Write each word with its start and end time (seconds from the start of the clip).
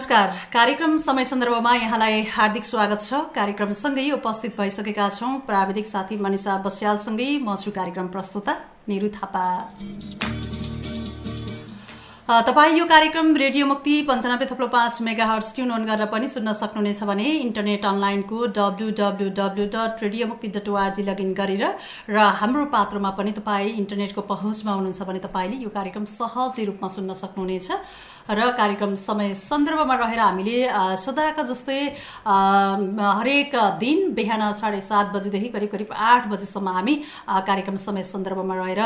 नमस्कार। 0.00 0.28
कार्यक्रम 0.52 0.96
समय 0.96 1.24
सन्दर्भमा 1.24 1.74
यहाँलाई 1.74 2.22
हार्दिक 2.32 2.64
स्वागत 2.64 3.02
छ। 3.02 3.20
कार्यक्रमसँगै 3.36 4.08
उपस्थित 4.10 4.56
भइसकेका 4.56 5.08
छौँ। 5.10 5.36
प्राविधिक 5.46 5.86
साथी 5.86 6.16
मनिषा 6.16 6.56
बस्यालसँगै 6.64 7.28
म 7.44 7.56
छु 7.60 7.70
कार्यक्रम 7.70 8.08
प्रस्तुता 8.08 8.56
निरु 8.88 9.08
थापा। 9.12 9.44
तपाईँ 12.30 12.78
यो 12.78 12.84
कार्यक्रम 12.86 13.34
रेडियो 13.36 13.66
मुक्ति 13.66 13.94
पन्चानब्बे 14.08 14.46
थप्लो 14.46 14.66
पाँच 14.72 15.00
मेगा 15.02 15.24
हर्स 15.26 15.54
ट्युन 15.54 15.70
अन 15.70 15.84
गरेर 15.84 16.06
पनि 16.08 16.28
सुन्न 16.30 16.52
सक्नुहुनेछ 16.54 17.02
भने 17.02 17.24
इन्टरनेट 17.44 17.84
अनलाइनको 17.84 18.46
W 18.56 18.90
W 19.00 19.28
W 19.34 19.66
dot 19.66 20.02
radio 20.02 20.26
Mukti 20.26 20.48
dot 20.48 20.68
O R G 20.70 21.02
login 21.02 21.34
गरेर 21.34 21.64
र 22.08 22.18
हाम्रो 22.40 22.64
पात्रमा 22.70 23.10
पनि 23.18 23.32
तपाईँ 23.34 23.74
इन्टरनेटको 23.82 24.22
पहुँचमा 24.30 24.72
हुनुहुन्छ 24.72 25.02
भने 25.10 25.18
तपाईँले 25.26 25.56
यो 25.58 25.70
कार्यक्रम 25.74 26.04
सहजै 26.06 26.64
रूपमा 26.70 26.88
सुन्न 26.88 27.18
सक्नुहुनेछ। 27.18 27.68
र 28.30 28.50
कार्यक्रम 28.56 28.94
समय 28.96 29.34
सन्दर्भमा 29.36 29.94
रहेर 29.96 30.18
हामीले 30.20 30.58
सदाका 30.96 31.42
जस्तै 31.42 31.80
हरेक 33.18 33.54
दिन 33.80 34.12
बिहान 34.14 34.52
साढे 34.54 34.80
सात 34.82 35.06
बजीदेखि 35.14 35.48
करिब 35.48 35.70
करिब 35.70 35.92
आठ 36.08 36.26
बजीसम्म 36.28 36.68
हामी 36.70 36.94
कार्यक्रम 37.26 37.76
समय 37.78 38.02
सन्दर्भमा 38.04 38.54
रहेर 38.56 38.80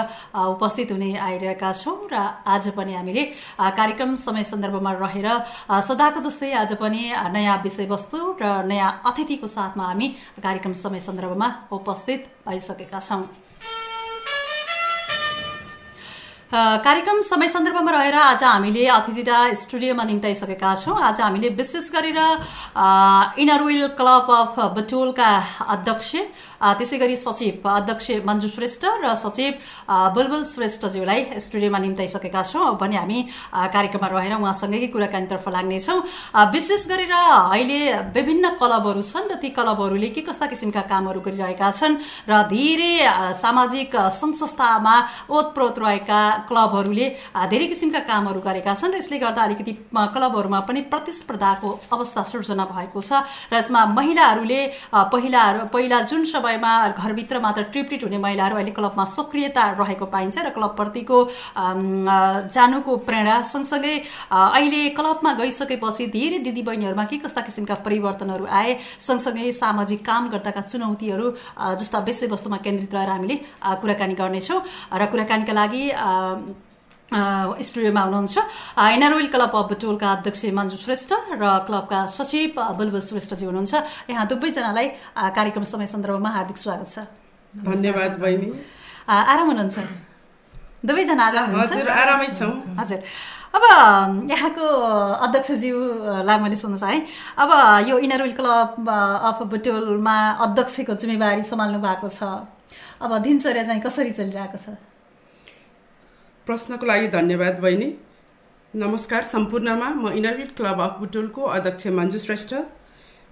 उपस्थित 0.55 0.93
हुने 0.93 1.11
आइरहेका 1.29 1.73
छौँ 1.75 1.99
र 2.13 2.25
आज 2.49 2.69
पनि 2.77 2.95
हामीले 2.95 3.25
कार्यक्रम 3.77 4.15
समय 4.25 4.45
सन्दर्भमा 4.45 4.93
रहेर 5.05 5.29
सदाको 5.85 6.21
जस्तै 6.29 6.53
आज 6.65 6.73
पनि 6.81 7.03
नयाँ 7.37 7.61
विषयवस्तु 7.63 8.19
र 8.43 8.57
नयाँ 8.67 8.91
अतिथिको 9.07 9.47
साथमा 9.51 9.85
हामी 9.87 10.09
कार्यक्रम 10.43 10.73
समय 10.83 11.01
सन्दर्भमा 11.01 11.49
उपस्थित 11.73 12.29
भइसकेका 12.49 13.01
छौँ। 13.01 13.44
कार्यक्रम 16.55 17.21
समय 17.25 17.49
सन्दर्भमा 17.49 17.91
रहेर 17.91 18.15
आज 18.15 18.43
हामीले 18.45 18.87
अतिथिलाई 18.87 19.55
स्टुडियोमा 19.59 20.05
निम्ताइसकेका 20.05 20.75
छौँ। 20.77 20.95
आज 21.03 21.21
हामीले 21.21 21.49
विशेष 21.51 21.91
गरेर 21.91 22.19
इनर 23.43 23.63
विल 23.63 23.87
क्लब 23.99 24.31
अफ 24.31 24.59
बटोलका 24.77 25.31
अध्यक्ष 25.75 26.15
त्यसै 26.79 26.99
गरी 26.99 27.17
सचिव 27.17 27.69
अध्यक्ष 27.69 28.11
मन्जु 28.27 28.49
श्रेष्ठ 28.49 28.85
र 29.03 29.15
सचिव 29.19 29.53
बुलबुल 30.15 30.45
श्रेष्ठज्यूलाई 30.47 31.25
स्टुडियोमा 31.43 31.79
निम्ताइसकेका 31.79 32.43
छौँ। 32.45 32.79
भने 32.79 32.97
हामी 32.97 33.19
कार्यक्रममा 33.51 34.09
रहेर 34.15 34.35
उहाँसँगै 34.39 34.87
कुराकानीतर्फ 34.95 35.49
लाग्नेछौँ। 35.49 35.99
विशेष 36.55 36.87
गरेर 36.87 37.13
अहिले 37.13 37.81
विभिन्न 38.15 38.55
क्लबहरू 38.63 39.03
छन् 39.03 39.29
र 39.29 39.35
ती 39.43 39.51
क्लबहरूले 39.59 40.09
के 40.15 40.21
कस्ता 40.23 40.47
किसिमका 40.47 40.87
कामहरू 40.87 41.21
गरिरहेका 41.21 41.71
छन् 41.73 41.99
र 42.31 42.43
धेरै 42.47 42.95
सामाजिक 43.43 43.97
संस्थामा 44.23 44.97
ओतप्रोत 45.29 45.79
रहेका 45.79 46.23
क्लबहरूले 46.47 47.07
धेरै 47.47 47.67
किसिमका 47.67 48.01
कामहरू 48.05 48.41
गरेका 48.43 48.75
छन् 48.75 48.93
र 48.93 48.99
यसले 48.99 49.19
गर्दा 49.19 49.43
अलिकति 49.45 49.73
क्लबहरूमा 50.15 50.61
पनि 50.65 50.81
प्रतिस्पर्धाको 50.93 51.71
अवस्था 51.91 52.23
सृजना 52.25 52.65
भएको 52.67 53.01
छ 53.01 53.23
र 53.49 53.57
यसमा 53.57 53.85
महिलाहरूले 53.95 54.61
पहिला 55.11 55.43
पहिला 55.69 56.01
जुन 56.05 56.25
समयमा 56.27 56.73
घरभित्र 56.95 57.41
मात्र 57.41 57.63
ट्रिपटिट 57.71 58.05
हुने 58.05 58.19
महिलाहरू 58.19 58.57
अहिले 58.57 58.73
क्लबमा 58.73 59.05
सक्रियता 59.15 59.65
रहेको 59.75 60.07
पाइन्छ 60.09 60.39
र 60.41 60.51
क्लबप्रतिको 60.57 61.19
जानुको 62.51 62.97
प्रेरणा 63.05 63.41
सँगसँगै 63.45 63.95
अहिले 64.33 64.83
क्लबमा 64.95 65.33
गइसकेपछि 65.35 66.07
धेरै 66.11 66.39
दिदीबहिनीहरूमा 66.45 67.05
के 67.07 67.19
कस्ता 67.19 67.41
किसिमका 67.43 67.75
परिवर्तनहरू 67.85 68.47
आए 68.53 68.77
सँगसँगै 69.01 69.51
सामाजिक 69.55 70.05
काम 70.05 70.29
गर्दाका 70.31 70.61
चुनौतीहरू 70.65 71.31
जस्ता 71.77 71.99
विषयवस्तुमा 72.05 72.59
केन्द्रित 72.65 72.95
रहेर 72.95 73.11
हामीले 73.11 73.37
कुराकानी 73.81 74.15
गर्नेछौँ 74.15 74.61
र 74.95 75.07
कुराकानीका 75.09 75.53
लागि 75.53 75.85
स्टुडियोमा 77.61 78.01
हुनुहुन्छ। 78.01 78.37
एनआरओइल 78.75 79.29
क्लब 79.29 79.53
अफ 79.55 79.71
टोलका 79.81 80.09
अध्यक्ष 80.13 80.45
मन्जु 80.57 80.77
श्रेष्ठ 80.77 81.11
र 81.37 81.45
क्लबका 81.67 81.99
सचिव 82.11 82.57
बुलबुल 82.79 83.01
श्रेष्ठजी 83.01 83.45
हुनुहुन्छ। 83.47 83.75
यहाँ 84.11 84.27
दुवैजनालाई 84.27 84.89
कार्यक्रम 85.15 85.65
समय 85.65 85.87
सन्दर्भमा 85.87 86.31
हार्दिक 86.31 86.59
स्वागत 86.59 86.89
छ। 86.89 86.99
धन्यवाद 87.55 88.19
बहिनी। 88.19 88.49
आराम 89.07 89.47
हुनुहुन्छ? 89.47 89.79
दुवैजना 90.85 91.25
आराम 91.25 91.49
हजुर 91.61 91.89
आरामै 91.89 92.29
छौँ। 92.35 92.53
हजुर। 92.81 93.01
अब 93.55 93.63
यहाँको 94.31 94.67
अध्यक्षज्यूलाई 95.25 96.39
मैले 96.41 96.57
सोध्नु 96.57 96.79
चाहेँ। 96.79 97.01
अब 97.39 97.51
यो 97.89 97.99
इनर 98.01 98.23
विल 98.23 98.35
क्लब 98.35 98.89
अफ 99.29 99.39
बुटोलमा 99.47 100.17
अध्यक्षको 100.45 100.95
जिम्मेवारी 100.99 101.43
सम्हाल्नु 101.45 101.79
भएको 101.79 102.09
छ। 102.09 102.21
अब 102.99 103.11
दिनचर्या 103.23 103.63
चाहिँ 103.65 103.81
कसरी 103.81 104.11
चलिरहेको 104.11 104.59
छ? 104.59 104.75
प्रश्नको 106.47 106.87
लागि 106.87 107.07
धन्यवाद 107.09 107.59
बहिनी। 107.61 107.87
नमस्कार 108.75 109.23
सम्पूर्णमा 109.25 109.89
म 109.95 110.09
इनरविल 110.13 110.49
क्लब 110.57 110.81
अफ 110.81 110.99
बुटोलको 111.01 111.43
अध्यक्ष 111.43 111.87
मन्जु 111.89 112.19
श्रेष्ठ। 112.19 112.53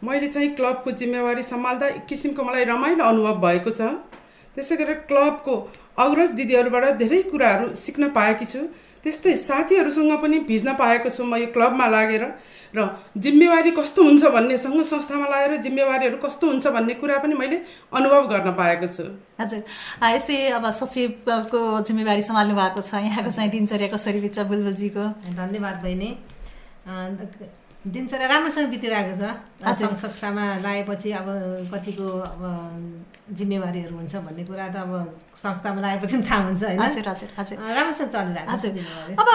मैले 0.03 0.29
चाहिँ 0.29 0.49
क्लबको 0.57 0.91
जिम्मेवारी 0.91 1.43
सम्हाल्दा 1.43 1.87
एक 1.89 2.07
किसिमको 2.09 2.43
मलाई 2.43 2.65
रमाइलो 2.65 3.05
अनुभव 3.05 3.37
भएको 3.43 3.71
छ। 3.71 3.89
त्यसै 4.57 4.77
गरेर 4.77 4.99
क्लबको 5.11 5.57
अग्रज 5.99 6.31
दिदीहरूबाट 6.41 6.85
धेरै 6.97 7.23
कुराहरू 7.29 7.75
सिक्न 7.77 8.09
पाएकी 8.17 8.47
छु। 8.47 8.61
त्यस्तै 9.05 9.35
साथीहरूसँग 9.37 10.13
पनि 10.23 10.39
भिज्न 10.47 10.75
पाएको 10.79 11.11
छु 11.11 11.25
म 11.25 11.37
यो 11.37 11.47
क्लबमा 11.55 11.87
लागेर। 11.87 12.25
र 12.73 12.79
जिम्मेवारी 13.19 13.71
कस्तो 13.77 14.01
हुन्छ 14.03 14.25
भन्ने 14.33 14.57
सङ्घ 14.59 14.83
संस्थामा 14.83 15.27
लागेर 15.29 15.57
जिम्मेवारीहरू 15.61 16.17
कस्तो 16.25 16.47
हुन्छ 16.47 16.67
भन्ने 16.73 16.95
कुरा 17.03 17.19
पनि 17.19 17.35
मैले 17.35 17.57
अनुभव 17.93 18.23
गर्न 18.33 18.49
पाएको 18.55 18.87
छु। 18.87 19.05
हजुर। 19.41 19.61
यस्तै 20.17 20.37
अब 20.57 20.65
सचिवको 20.71 21.61
जिम्मेवारी 21.83 22.23
सम्हाल्नु 22.23 22.55
भएको 22.55 22.81
छ 22.81 23.03
यहाँको 23.03 23.31
चाहिँ 23.31 23.51
दिनचर्या 23.51 23.89
कसरी 23.95 24.21
बित्छ 24.21 24.39
बुलबुलजीको? 24.49 25.05
धन्यवाद 25.35 25.77
बहिनी। 25.83 26.11
दिनचर्या 27.83 28.27
राम्रोसँग 28.31 28.69
बितिरहेको 28.71 29.15
छ 29.19 29.75
सङ्घ 29.79 29.95
संस्थामा 29.99 30.45
लगाएपछि 30.63 31.11
अब 31.19 31.29
कतिको 31.73 32.07
अब 32.31 32.43
जिम्मेवारीहरू 33.39 33.95
हुन्छ 33.97 34.15
भन्ने 34.27 34.45
कुरा 34.47 34.67
त 34.71 34.77
अब 34.87 34.93
संस्थामा 35.35 35.81
लगाएपछि 35.83 36.15
पनि 36.17 36.25
थाहा 36.31 36.43
हुन्छ 36.47 36.63
होइन? 36.63 36.79
हजुर 36.79 37.09
हजुर 37.09 37.31
हजुर। 37.39 37.59
राम्रोसँग 37.59 38.09
चलिरहेको 38.15 38.53
हजुर। 38.55 38.73
अब 39.19 39.29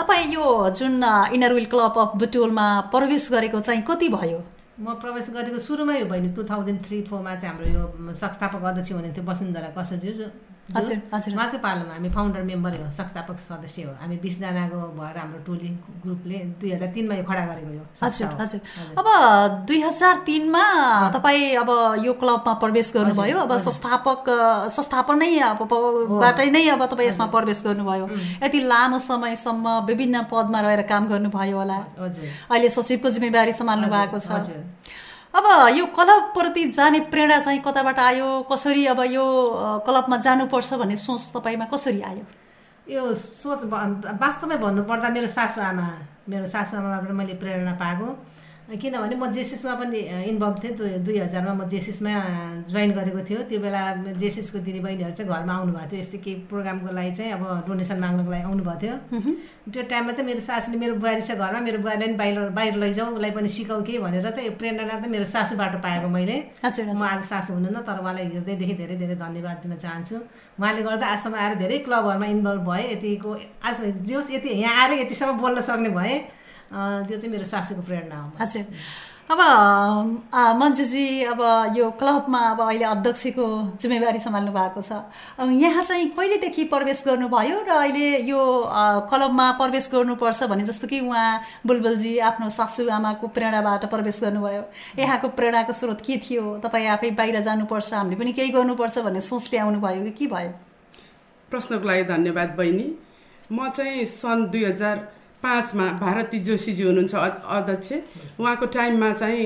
तपाईँ 0.00 0.26
यो 0.32 0.44
जुन 0.80 1.04
इनर 1.36 1.52
विल 1.54 1.68
क्लब 1.68 1.98
अफ 2.00 2.10
बुटोलमा 2.20 2.66
प्रवेश 2.94 3.28
गरेको 3.36 3.60
चाहिँ 3.68 3.82
कति 3.84 4.08
भयो? 4.16 4.40
म 4.80 4.96
प्रवेश 4.96 5.26
गरेको 5.36 5.58
सुरुमै 5.60 6.00
हो 6.00 6.06
बहिनी 6.08 6.28
टु 6.32 6.42
थाउजन्ड 6.48 6.80
थ्री 6.86 7.02
फोरमा 7.04 7.34
चाहिँ 7.36 7.52
हाम्रो 7.52 7.66
यो 7.68 7.84
संस्थापक 8.16 8.64
अध्यक्ष 8.64 8.92
हुनुहुन्थ्यो 8.92 9.24
वसुन्धरा 9.28 9.68
कसज्यू। 9.76 10.24
उहाँकै 10.70 11.58
पालोमा 11.58 11.92
हामी 11.94 12.08
फाउन्डर 12.10 12.42
मेम्बर 12.50 12.72
हो 12.80 12.90
संस्थापक 12.92 13.38
सदस्य 13.38 13.82
हो। 13.82 13.92
हामी 14.00 14.16
बिसजनाको 14.22 14.78
भएर 14.98 15.16
हाम्रो 15.18 15.40
टोली 15.46 15.68
ग्रुपले 16.04 16.38
दुई 16.60 16.70
हजार 16.72 16.90
तिनमा 16.94 17.14
यो 17.14 17.24
खडा 17.30 17.44
गरेको 17.50 17.72
यो 17.74 17.84
हजुर 18.02 18.28
हजुर। 18.40 18.60
अब 19.00 19.06
दुई 19.66 19.80
हजार 19.82 20.14
तिनमा 20.26 20.64
तपाईँ 21.16 21.42
अब 21.62 21.70
यो 22.06 22.12
क्लबमा 22.22 22.52
प्रवेश 22.62 22.92
गर्नुभयो 22.96 23.38
अब 23.38 23.52
संस्थापक 23.66 24.24
संस्थापनै 24.76 25.30
अबबाटै 25.50 26.48
नै 26.50 26.64
अब 26.70 26.86
तपाईँ 26.86 27.08
यसमा 27.08 27.26
प्रवेश 27.34 27.62
गर्नुभयो। 27.66 28.06
यति 28.44 28.60
लामो 28.70 28.98
समयसम्म 29.00 29.66
विभिन्न 29.86 30.22
पदमा 30.30 30.60
रहेर 30.60 30.82
काम 30.86 31.08
गर्नुभयो 31.08 31.56
होला। 31.58 31.78
अहिले 31.98 32.68
सचिवको 32.70 33.10
जिम्मेवारी 33.10 33.52
सम्हाल्नु 33.52 33.88
भएको 33.90 34.18
छ। 34.18 34.30
अब 35.34 35.46
यो 35.76 35.86
क्लबप्रति 35.94 36.64
जाने 36.74 37.00
प्रेरणा 37.10 37.38
चाहिँ 37.40 37.60
कताबाट 37.62 37.98
आयो? 37.98 38.28
कसरी 38.50 38.86
अब 38.86 39.00
यो 39.10 39.24
क्लबमा 39.86 40.16
जानुपर्छ 40.26 40.74
भन्ने 40.74 40.96
सोच 40.96 41.30
तपाईँमा 41.36 41.64
कसरी 41.70 42.00
आयो? 42.02 42.24
यो 42.86 43.14
सोच 43.14 43.64
वास्तवमै 43.70 44.56
भन्नुपर्दा 44.58 45.08
मेरो 45.14 45.28
सासु 45.30 45.60
आमा 45.60 45.86
मेरो 46.28 46.46
सासु 46.46 46.76
आमाबाट 46.76 47.10
मैले 47.14 47.34
प्रेरणा 47.38 47.74
पाएको। 47.78 48.08
किनभने 48.70 49.16
म 49.16 49.26
जेसिसमा 49.32 49.74
पनि 49.74 49.98
इन्भल्भ 50.30 50.56
थिएँ 50.62 50.74
दुई 50.78 50.90
दुई 51.02 51.18
हजारमा 51.18 51.52
म 51.54 51.66
जेसिसमा 51.66 52.10
जोइन 52.70 52.90
गरेको 52.94 53.20
थियो। 53.26 53.40
त्यो 53.50 53.58
बेला 53.60 53.82
जेसिसको 54.14 54.58
दिदीबहिनीहरू 54.62 55.14
चाहिँ 55.18 55.26
घरमा 55.26 55.54
आउनुभएको 55.54 55.90
थियो। 55.90 56.00
यस्तै 56.00 56.18
केही 56.22 56.36
प्रोग्रामको 56.46 56.90
लागि 56.94 57.12
चाहिँ 57.18 57.32
अब 57.34 57.42
डोनेसन 57.66 57.98
माग्नको 57.98 58.30
लागि 58.30 58.44
आउनुभएको 58.46 58.78
थियो। 58.82 58.94
त्यो 59.74 59.82
टाइममा 59.90 60.12
चाहिँ 60.12 60.26
मेरो 60.30 60.40
सासूले 60.46 60.78
मेरो 60.78 60.94
बुहारी 61.02 61.22
छ 61.22 61.34
घरमा 61.34 61.60
मेरो 61.66 61.78
बुहारीलाई 61.82 62.08
पनि 62.08 62.16
बाहिर 62.16 62.38
बाहिर 62.54 62.74
लैजाउँ 62.78 63.10
उसलाई 63.14 63.30
पनि 63.34 63.48
सिकाऊ 63.48 63.82
कि 63.82 63.98
भनेर 63.98 64.30
चाहिँ 64.30 64.50
प्रेरणा 64.60 64.94
चाहिँ 64.94 65.10
मेरो 65.10 65.26
सासूबाट 65.34 65.74
पाएको 65.82 66.08
मैले। 66.08 66.36
म 66.62 67.02
आज 67.02 67.22
सासु 67.26 67.52
हुनुहुन्न 67.54 67.82
तर 67.82 67.98
उहाँलाई 67.98 68.24
हृदयदेखि 68.38 68.74
धेरै 68.80 68.96
धेरै 69.02 69.16
धन्यवाद 69.18 69.56
दिन 69.66 69.74
चाहन्छु। 69.82 70.16
उहाँले 70.60 70.82
गर्दा 70.82 71.06
आजसम्म 71.06 71.34
आएर 71.34 71.54
धेरै 71.58 71.78
क्लबहरूमा 71.86 72.26
इन्भल्भ 72.38 72.62
भएँ 72.70 72.86
यतिको 72.92 73.30
आज 73.66 73.76
जोस् 74.06 74.30
यति 74.30 74.48
यहाँ 74.62 74.74
आएर 74.82 74.92
यतिसम्म 75.00 75.32
बोल्न 75.42 75.60
सक्ने 75.60 75.90
भएँ 75.90 76.18
त्यो 76.70 77.16
चाहिँ 77.18 77.32
मेरो 77.32 77.44
सासूको 77.44 77.82
प्रेरणा 77.82 78.16
हो 78.22 78.30
हजुर 78.40 78.64
अब 79.30 79.40
मन्जुजी 80.58 81.22
अब 81.22 81.40
यो 81.76 81.90
क्लबमा 81.98 82.38
अब 82.50 82.60
अहिले 82.60 82.84
अध्यक्षको 82.84 83.44
जिम्मेवारी 83.78 84.18
सम्हाल्नु 84.18 84.52
भएको 84.52 84.82
छ। 84.82 84.90
यहाँ 85.38 85.82
चाहिँ 85.84 86.08
कहिलेदेखि 86.18 86.64
प्रवेश 86.72 87.02
गर्नुभयो 87.06 87.60
र 87.62 87.70
अहिले 87.70 88.08
यो 88.26 88.42
क्लबमा 89.06 89.46
प्रवेश 89.60 89.90
गर्नुपर्छ 89.92 90.42
भने 90.50 90.64
जस्तो 90.66 90.86
कि 90.90 91.00
उहाँ 91.06 91.62
बुलबुलजी 91.66 92.18
आफ्नो 92.26 92.48
सासु 92.50 92.88
आमाको 92.90 93.26
प्रेरणाबाट 93.30 93.84
प्रवेश 93.86 94.18
गर्नुभयो। 94.22 94.62
यहाँको 94.98 95.28
प्रेरणाको 95.38 95.72
स्रोत 95.78 96.00
के 96.02 96.16
थियो? 96.26 96.58
तपाईँ 96.58 96.88
आफै 96.98 97.10
बाहिर 97.14 97.40
जानुपर्छ 97.40 97.94
हामीले 97.94 98.18
पनि 98.18 98.32
केही 98.34 98.50
गर्नुपर्छ 98.50 98.98
भन्ने 98.98 99.20
सोचले 99.30 99.58
आउनुभयो 99.58 100.02
कि 100.04 100.10
के 100.10 100.26
भयो? 100.26 100.50
प्रश्नको 101.50 101.86
लागि 101.86 102.04
धन्यवाद 102.10 102.50
बहिनी। 102.58 102.86
म 103.52 103.68
चाहिँ 103.70 104.04
सन् 104.04 104.50
दुई 104.50 104.64
हजार 104.64 104.96
पाँचमा 105.42 105.86
भारती 106.00 106.38
जोशीजी 106.44 106.82
हुनुहुन्छ 106.82 107.14
अध्यक्ष। 107.14 107.92
उहाँको 108.40 108.66
टाइममा 108.76 109.12
चाहिँ 109.12 109.44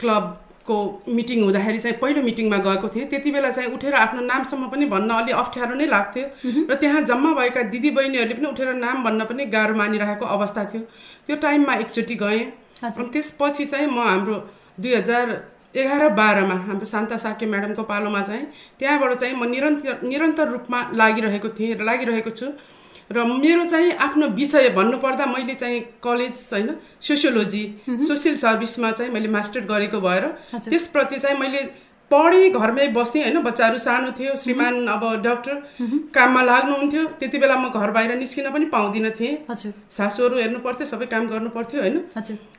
क्लबको 0.00 0.76
मिटिङ 1.08 1.42
हुँदाखेरि 1.42 1.78
चाहिँ 1.78 1.96
पहिलो 1.98 2.22
मिटिङमा 2.22 2.56
गएको 2.66 2.88
थिएँ। 2.88 3.06
त्यति 3.10 3.30
बेला 3.30 3.50
चाहिँ 3.50 3.70
उठेर 3.74 3.94
आफ्नो 3.94 4.20
नामसम्म 4.22 4.68
पनि 4.70 4.86
भन्न 4.86 5.10
अलि 5.10 5.32
अप्ठ्यारो 5.34 5.74
नै 5.74 5.86
लाग्थ्यो। 5.86 6.26
र 6.70 6.74
त्यहाँ 6.80 7.00
जम्मा 7.10 7.30
भएका 7.34 7.62
दिदीबहिनीहरूले 7.74 8.34
पनि 8.34 8.46
उठेर 8.48 8.72
नाम 8.78 9.02
भन्न 9.04 9.24
पनि 9.26 9.44
गाह्रो 9.54 9.74
मानिरहेको 9.74 10.26
अवस्था 10.26 10.64
थियो। 10.70 10.82
त्यो 11.26 11.36
टाइममा 11.42 11.74
एकचोटि 11.82 12.14
गएँ। 12.22 12.42
अनि 12.82 13.08
त्यसपछि 13.12 13.64
चाहिँ 13.66 13.86
म 13.86 13.98
हाम्रो 13.98 14.36
दुई 14.78 14.94
हजार 14.94 15.26
एघार 15.74 16.08
बाह्रमा 16.14 16.54
हाम्रो 16.68 16.86
शान्ता 16.86 17.16
साके 17.16 17.46
म्याडमको 17.46 17.82
पालोमा 17.82 18.20
चाहिँ 18.22 18.46
त्यहाँबाट 18.78 19.12
चाहिँ 19.20 19.34
म 19.34 19.44
निरन्तर 19.50 20.00
निरन्तर 20.04 20.48
रूपमा 20.48 20.78
लागिरहेको 20.94 21.48
थिएँ 21.58 21.74
र 21.74 21.82
लागिरहेको 21.82 22.30
छु। 22.30 22.46
र 23.12 23.24
मेरो 23.36 23.64
चाहिँ 23.66 23.92
आफ्नो 24.00 24.26
विषय 24.34 24.68
भन्नुपर्दा 24.76 25.26
मैले 25.28 25.54
चाहिँ 25.54 25.80
कलेज 26.02 26.48
होइन 26.52 26.74
सोसियोलोजी 27.00 27.64
सोसियल 28.08 28.36
सर्भिसमा 28.38 28.90
चाहिँ 28.92 29.12
मैले 29.12 29.28
मास्टर 29.28 29.60
गरेको 29.66 30.00
भएर। 30.00 30.26
त्यसप्रति 30.58 31.18
चाहिँ 31.18 31.38
मैले 31.38 31.62
पढेँ 32.10 32.50
घरमै 32.52 32.86
बस्थेँ 32.92 33.22
होइन 33.22 33.40
बच्चाहरू 33.42 33.78
सानो 33.78 34.10
थियो 34.18 34.34
श्रीमान 34.36 34.86
अब 34.86 35.04
डक्टर 35.24 35.54
काममा 36.14 36.42
लाग्नुहुन्थ्यो 36.42 37.04
त्यति 37.20 37.38
बेला 37.38 37.56
म 37.56 37.68
घर 37.70 37.90
बाहिर 37.90 38.14
निस्किन 38.16 38.50
पनि 38.52 38.66
पाउँदिनँ 38.68 39.10
थिएँ। 39.10 39.36
सासूहरू 39.90 40.36
हेर्नु 40.36 40.58
पर्थ्यो 40.60 40.86
सबै 40.86 41.06
काम 41.06 41.26
गर्नु 41.26 41.50
पर्थ्यो 41.50 41.80
होइन 41.80 41.96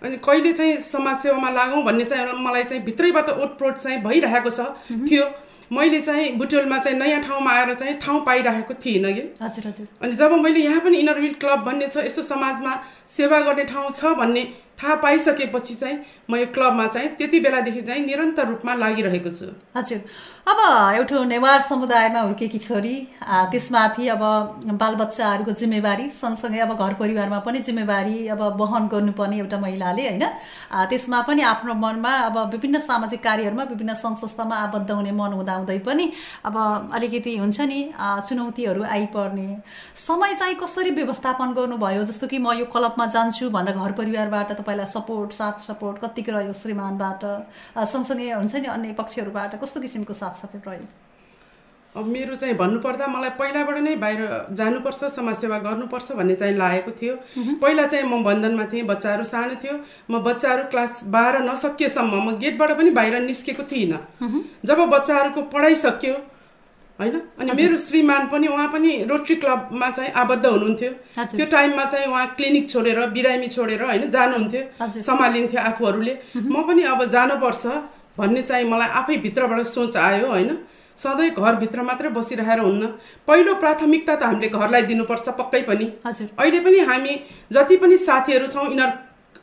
अनि 0.01 0.17
कहिले 0.17 0.53
चाहिँ 0.53 0.77
समाजसेवामा 0.81 1.49
लागौँ 1.49 1.83
भन्ने 1.83 2.05
चाहिँ 2.05 2.33
मलाई 2.41 2.63
चाहिँ 2.63 2.83
भित्रैबाट 2.83 3.29
ओतप्रोट 3.29 3.77
चाहिँ 3.77 4.01
भइरहेको 4.03 4.49
छ 4.49 4.73
थियो। 5.09 5.25
मैले 5.71 6.01
चाहिँ 6.01 6.31
बुटोलमा 6.37 6.77
चाहिँ 6.79 6.97
नयाँ 6.99 7.21
ठाउँमा 7.21 7.51
आएर 7.51 7.73
चाहिँ 7.73 7.97
ठाउँ 8.01 8.25
पाइरहेको 8.25 8.73
थिइनँ 8.73 9.13
कि। 9.13 9.21
हजुर 9.41 9.67
हजुर। 9.67 9.87
अनि 10.01 10.13
जब 10.13 10.31
मैले 10.31 10.59
यहाँ 10.59 10.81
पनि 10.81 10.97
इनर 10.97 11.19
व्हिल 11.19 11.33
क्लब 11.33 11.63
भन्ने 11.65 11.87
छ 11.87 11.97
यस्तो 12.05 12.21
समाजमा 12.21 12.73
सेवा 13.07 13.39
गर्ने 13.39 13.63
ठाउँ 13.63 13.91
छ 13.91 14.13
भन्ने 14.17 14.43
थाहा 14.77 14.95
पाइसकेपछि 14.95 15.75
चाहिँ 15.75 15.97
म 16.29 16.35
यो 16.35 16.45
क्लबमा 16.53 16.87
चाहिँ 16.87 17.09
त्यति 17.15 17.39
बेलादेखि 17.39 17.81
चाहिँ 17.81 18.05
निरन्तर 18.05 18.47
रूपमा 18.47 18.73
लागिरहेको 18.75 19.29
छु। 19.29 19.45
हजुर। 19.77 20.01
अब 20.43 20.59
एउटा 20.95 21.23
नेवार 21.23 21.61
समुदायमा 21.61 22.19
हुर्केकी 22.19 22.59
छोरी 22.59 22.95
त्यसमाथि 23.51 24.07
अब 24.07 24.23
बालबच्चाहरूको 24.75 25.51
जिम्मेवारी 25.51 26.09
सँगसँगै 26.11 26.59
अब 26.59 26.71
घर 26.75 26.93
परिवारमा 26.99 27.39
पनि 27.39 27.59
जिम्मेवारी 27.59 28.27
अब 28.27 28.41
वहन 28.59 28.87
गर्नुपर्ने 28.87 29.37
एउटा 29.37 29.57
महिलाले 29.59 30.07
होइन? 30.07 30.25
त्यसमा 30.89 31.21
पनि 31.21 31.41
आफ्नो 31.43 31.73
मनमा 31.73 32.11
अब 32.27 32.37
विभिन्न 32.51 32.79
सामाजिक 32.79 33.23
कार्यहरूमा 33.23 33.63
विभिन्न 33.63 33.93
संस्थामा 33.95 34.55
आबद्ध 34.57 34.91
हुने 34.91 35.11
मन 35.11 35.31
हुँदाहुँदै 35.33 35.79
पनि 35.79 36.11
अब 36.43 36.55
अलिकति 36.93 37.37
हुन्छ 37.37 37.61
नि 37.61 37.79
चुनौतीहरू 38.27 38.83
आइपर्ने। 38.83 39.47
समय 39.95 40.33
चाहिँ 40.35 40.55
कसरी 40.55 40.91
व्यवस्थापन 40.91 41.53
गर्नुभयो? 41.53 42.03
जस्तो 42.03 42.27
कि 42.27 42.37
म 42.37 42.51
यो 42.59 42.65
क्लबमा 42.67 43.05
जान्छु 43.15 43.49
भनेर 43.49 43.79
घर 43.79 43.91
परिवारबाट 43.93 44.51
तपाईँलाई 44.63 44.87
सपोर्ट 44.87 45.31
साथ 45.35 45.59
सपोर्ट 45.67 45.99
कतिको 45.99 46.31
रह्यो 46.31 46.53
श्रीमानबाट? 46.55 47.21
सँगसँगै 47.77 48.31
हुन्छ 48.31 48.55
नि 48.55 48.67
अन्य 48.71 48.93
पक्षहरूबाट? 48.95 49.59
कस्तो 49.61 49.81
किसिमको 49.81 50.13
साथ 50.15 50.33
सपोर्ट 50.41 50.67
रह्यो? 50.67 50.87
अब 51.95 52.05
मेरो 52.09 52.35
चाहिँ 52.35 52.55
भन्नुपर्दा 52.57 53.07
मलाई 53.07 53.29
पहिलाबाट 53.37 53.77
नै 53.77 53.95
बाहिर 54.01 54.21
जानुपर्छ 54.57 55.13
समाजसेवा 55.13 55.57
गर्नुपर्छ 55.61 56.11
भन्ने 56.17 56.35
चाहिँ 56.35 56.55
लागेको 56.57 56.91
थियो। 56.91 57.15
पहिला 57.61 57.85
चाहिँ 57.87 58.05
म 58.09 58.23
बन्धनमा 58.23 58.65
थिएँ 58.71 58.83
बच्चाहरू 58.89 59.23
सानो 59.23 59.55
थियो। 59.61 59.75
म 60.09 60.23
बच्चाहरू 60.25 60.63
क्लास 60.73 61.03
बाह्र 61.13 61.45
नसकिएसम्म 61.45 62.13
म 62.17 62.37
गेटबाट 62.41 62.71
पनि 62.77 62.89
बाहिर 62.97 63.19
निस्केको 63.29 63.63
थिइनँ। 63.69 63.99
जब 64.65 64.79
बच्चाहरूको 64.89 65.41
पढाइ 65.53 65.75
सक्यो 65.77 66.15
होइन? 67.03 67.17
अनि 67.39 67.51
मेरो 67.51 67.77
श्रीमान 67.77 68.27
पनि 68.31 68.47
उहाँ 68.47 68.67
पनि 68.73 68.91
रोटरी 69.11 69.35
क्लबमा 69.35 69.89
चाहिँ 69.91 70.11
आबद्ध 70.15 70.45
हुनुहुन्थ्यो। 70.45 70.91
त्यो 71.35 71.45
टाइममा 71.51 71.85
चाहिँ 71.85 72.07
उहाँ 72.07 72.25
क्लिनिक 72.37 72.69
छोडेर 72.69 72.99
बिरामी 73.15 73.47
छोडेर 73.47 73.81
होइन 73.83 74.09
जानुहुन्थ्यो। 74.09 74.63
सम्हालिन्थ्यो 75.01 75.59
आफूहरूले। 75.61 76.13
म 76.37 76.55
पनि 76.67 76.83
अब 76.89 77.03
जानुपर्छ 77.11 77.65
भन्ने 78.17 78.41
चाहिँ 78.41 78.65
मलाई 78.71 78.89
आफै 78.99 79.17
भित्रबाट 79.25 79.59
सोच 79.67 79.97
आयो 79.97 80.27
होइन। 80.27 80.51
सधैँ 80.97 81.29
घरभित्र 81.33 81.81
मात्रै 81.81 82.09
बसिरहेर 82.13 82.59
हुन्न। 82.59 82.87
पहिलो 83.27 83.53
प्राथमिकता 83.57 84.15
त 84.15 84.23
हामीले 84.23 84.49
घरलाई 84.49 84.81
दिनुपर्छ 84.89 85.29
पक्कै 85.39 85.61
पनि। 85.69 85.85
अहिले 86.05 86.59
पनि 86.59 86.79
हामी 86.89 87.13
जति 87.51 87.75
पनि 87.81 87.97
साथीहरू 87.97 88.47
छौँ 88.47 88.67
इनर 88.71 88.91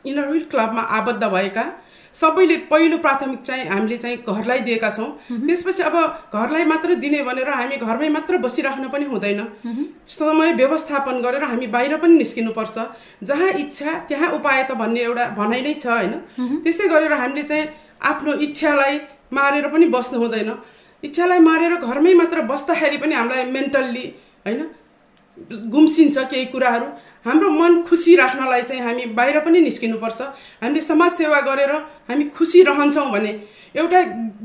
इनर 0.05 0.27
व्हिल 0.27 0.45
क्लबमा 0.51 0.81
आबद्ध 0.97 1.23
भएका 1.23 1.65
सबैले 2.13 2.55
पहिलो 2.67 2.97
प्राथमिक 2.97 3.41
चाहिँ 3.41 3.65
हामीले 3.67 3.97
चाहिँ 3.97 4.17
घरलाई 4.27 4.59
दिएका 4.59 4.89
छौँ। 4.89 5.09
त्यसपछि 5.47 5.83
अब 5.83 5.95
घरलाई 6.33 6.65
मात्र 6.65 6.93
दिने 6.95 7.21
भनेर 7.23 7.49
हामी 7.49 7.77
घरमै 7.77 8.09
मात्र 8.09 8.37
बसिराख्नु 8.37 8.89
पनि 8.89 9.05
हुँदैन। 9.05 9.41
समय 10.07 10.53
व्यवस्थापन 10.53 11.21
गरेर 11.21 11.43
हामी 11.43 11.67
बाहिर 11.67 11.97
पनि 11.97 12.17
निस्किनुपर्छ। 12.17 12.77
जहाँ 13.23 13.49
इच्छा 13.63 13.91
त्यहाँ 14.09 14.31
उपाय 14.35 14.63
त 14.63 14.71
भन्ने 14.75 15.01
एउटा 15.01 15.25
भनाइ 15.39 15.61
नै 15.61 15.73
छ 15.73 15.87
होइन? 15.87 16.13
त्यसै 16.63 16.87
गरेर 16.87 17.13
हामीले 17.13 17.43
चाहिँ 17.43 17.65
आफ्नो 18.01 18.33
इच्छालाई 18.43 18.99
मारेर 19.31 19.67
पनि 19.71 19.85
बस्नु 19.87 20.19
हुँदैन। 20.19 20.51
इच्छालाई 21.03 21.39
मारेर 21.39 21.75
घरमै 21.79 22.13
मात्र 22.13 22.41
बस्दाखेरि 22.51 22.97
पनि 22.97 23.15
हामीलाई 23.15 23.45
मेन्टल्ली 23.51 24.05
होइन 24.45 24.61
गुम्सिन्छ 25.71 26.17
केही 26.27 26.45
कुराहरू। 26.51 26.85
हाम्रो 27.25 27.49
मन 27.49 27.81
खुसी 27.87 28.15
राख्नलाई 28.15 28.61
चाहिँ 28.61 28.81
हामी 28.81 29.05
बाहिर 29.17 29.39
पनि 29.45 29.61
निस्किनुपर्छ। 29.61 30.21
हामीले 30.61 30.81
समाज 30.81 31.11
सेवा 31.13 31.39
गरेर 31.41 31.71
हामी 32.11 32.25
खुसी 32.35 32.63
रहन्छौँ 32.63 33.09
भने 33.11 33.33
एउटा 33.71 33.99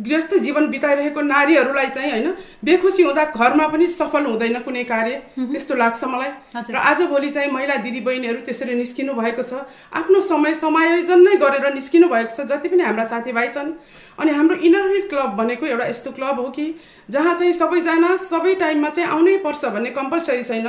गृहस्थ 0.07 0.35
जीवन 0.39 0.67
बिताइरहेको 0.71 1.21
नारीहरूलाई 1.21 1.87
चाहिँ 1.91 2.11
होइन 2.11 2.35
बेखुसी 2.65 3.03
हुँदा 3.03 3.25
घरमा 3.35 3.67
पनि 3.69 3.87
सफल 3.91 4.25
हुँदैन 4.27 4.59
कुनै 4.63 4.85
कार्य। 4.85 5.15
त्यस्तो 5.35 5.75
लाग्छ 5.75 6.05
मलाई। 6.05 6.31
र 6.71 6.77
आजभोलि 6.79 7.31
चाहिँ 7.31 7.51
महिला 7.51 7.77
दिदीबहिनीहरू 7.83 8.41
त्यसरी 8.47 8.75
निस्किनु 8.77 9.13
भएको 9.13 9.43
छ। 9.43 9.67
आफ्नो 9.91 10.21
समय 10.23 10.55
समायोजन 10.55 11.21
नै 11.27 11.37
गरेर 11.43 11.75
निस्किनु 11.75 12.07
भएको 12.07 12.35
छ 12.37 12.47
जति 12.47 12.69
पनि 12.69 12.83
हाम्रा 12.83 13.05
साथीभाइ 13.05 13.49
छन्। 13.51 13.73
अनि 14.21 14.31
हाम्रो 14.31 14.57
इनर 14.63 14.87
व्हिल 14.89 15.09
क्लब 15.09 15.31
भनेको 15.37 15.67
एउटा 15.67 15.87
यस्तो 15.87 16.11
क्लब 16.13 16.39
हो 16.41 16.49
कि 16.49 16.67
जहाँ 17.11 17.35
चाहिँ 17.35 17.53
सबैजना 17.53 18.17
सबै 18.17 18.55
टाइममा 18.55 18.89
चाहिँ 18.89 19.11
आउनै 19.11 19.37
पर्छ 19.43 19.65
भन्ने 19.75 19.91
कम्पलसरी 19.91 20.43
छैन। 20.45 20.67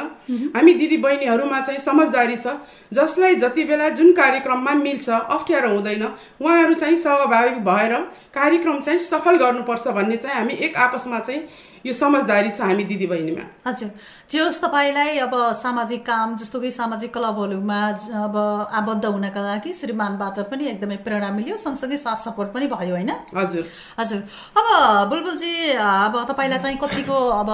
हामी 0.56 0.74
दिदीबहिनीहरूमा 0.74 1.60
चाहिँ 1.62 1.80
समझदारी 1.80 2.36
छ। 2.36 2.58
जसलाई 2.89 3.36
जति 3.36 3.63
बेला 3.63 3.89
जुन 3.94 4.12
कार्यक्रममा 4.13 4.74
मिल्छ 4.74 5.10
अप्ठ्यारो 5.10 5.70
हुँदैन 5.70 6.04
उहाँहरू 6.42 6.74
चाहिँ 6.74 6.87
सहभागी 6.96 7.60
भएर 7.60 7.94
कार्यक्रम 8.34 8.79
चाहिँ 8.82 9.00
सफल 9.00 9.38
गर्नुपर्छ 9.38 9.88
भन्ने 9.88 10.17
चाहिँ 10.17 10.38
हामी 10.38 10.53
एक 10.53 10.77
आपसमा 10.77 11.20
चाहिँ 11.20 11.48
यो 11.88 11.94
समझदारी 11.94 12.50
छ 12.51 12.62
हामी 12.62 12.84
दिदीबहिनीमा। 12.84 13.44
हजुर। 13.67 13.89
जे 14.27 14.39
होस् 14.39 14.60
तपाईँलाई 14.62 15.17
अब 15.24 15.34
सामाजिक 15.56 16.01
काम 16.06 16.36
जस्तो 16.36 16.60
कि 16.60 16.72
सामाजिक 16.72 17.12
क्लबहरूमा 17.13 17.79
अब 18.27 18.36
आबद्ध 18.79 19.06
हुनका 19.06 19.41
लागि 19.41 19.72
श्रीमानबाट 19.74 20.39
पनि 20.51 20.65
एकदमै 20.67 20.98
प्रेरणा 21.06 21.29
मिल्यो 21.32 21.56
सँगसँगै 21.58 21.98
साथ 21.98 22.20
सपोर्ट 22.27 22.50
पनि 22.53 22.67
भयो 22.67 22.94
होइन? 22.96 23.12
हजुर। 23.36 23.63
हजुर। 24.00 24.20
अब 24.60 24.67
बुलबुलजी 25.10 25.53
अब 25.79 26.13
तपाईँलाई 26.29 26.60
चाहिँ 26.60 26.77
कतिको 26.77 27.17
अब 27.39 27.50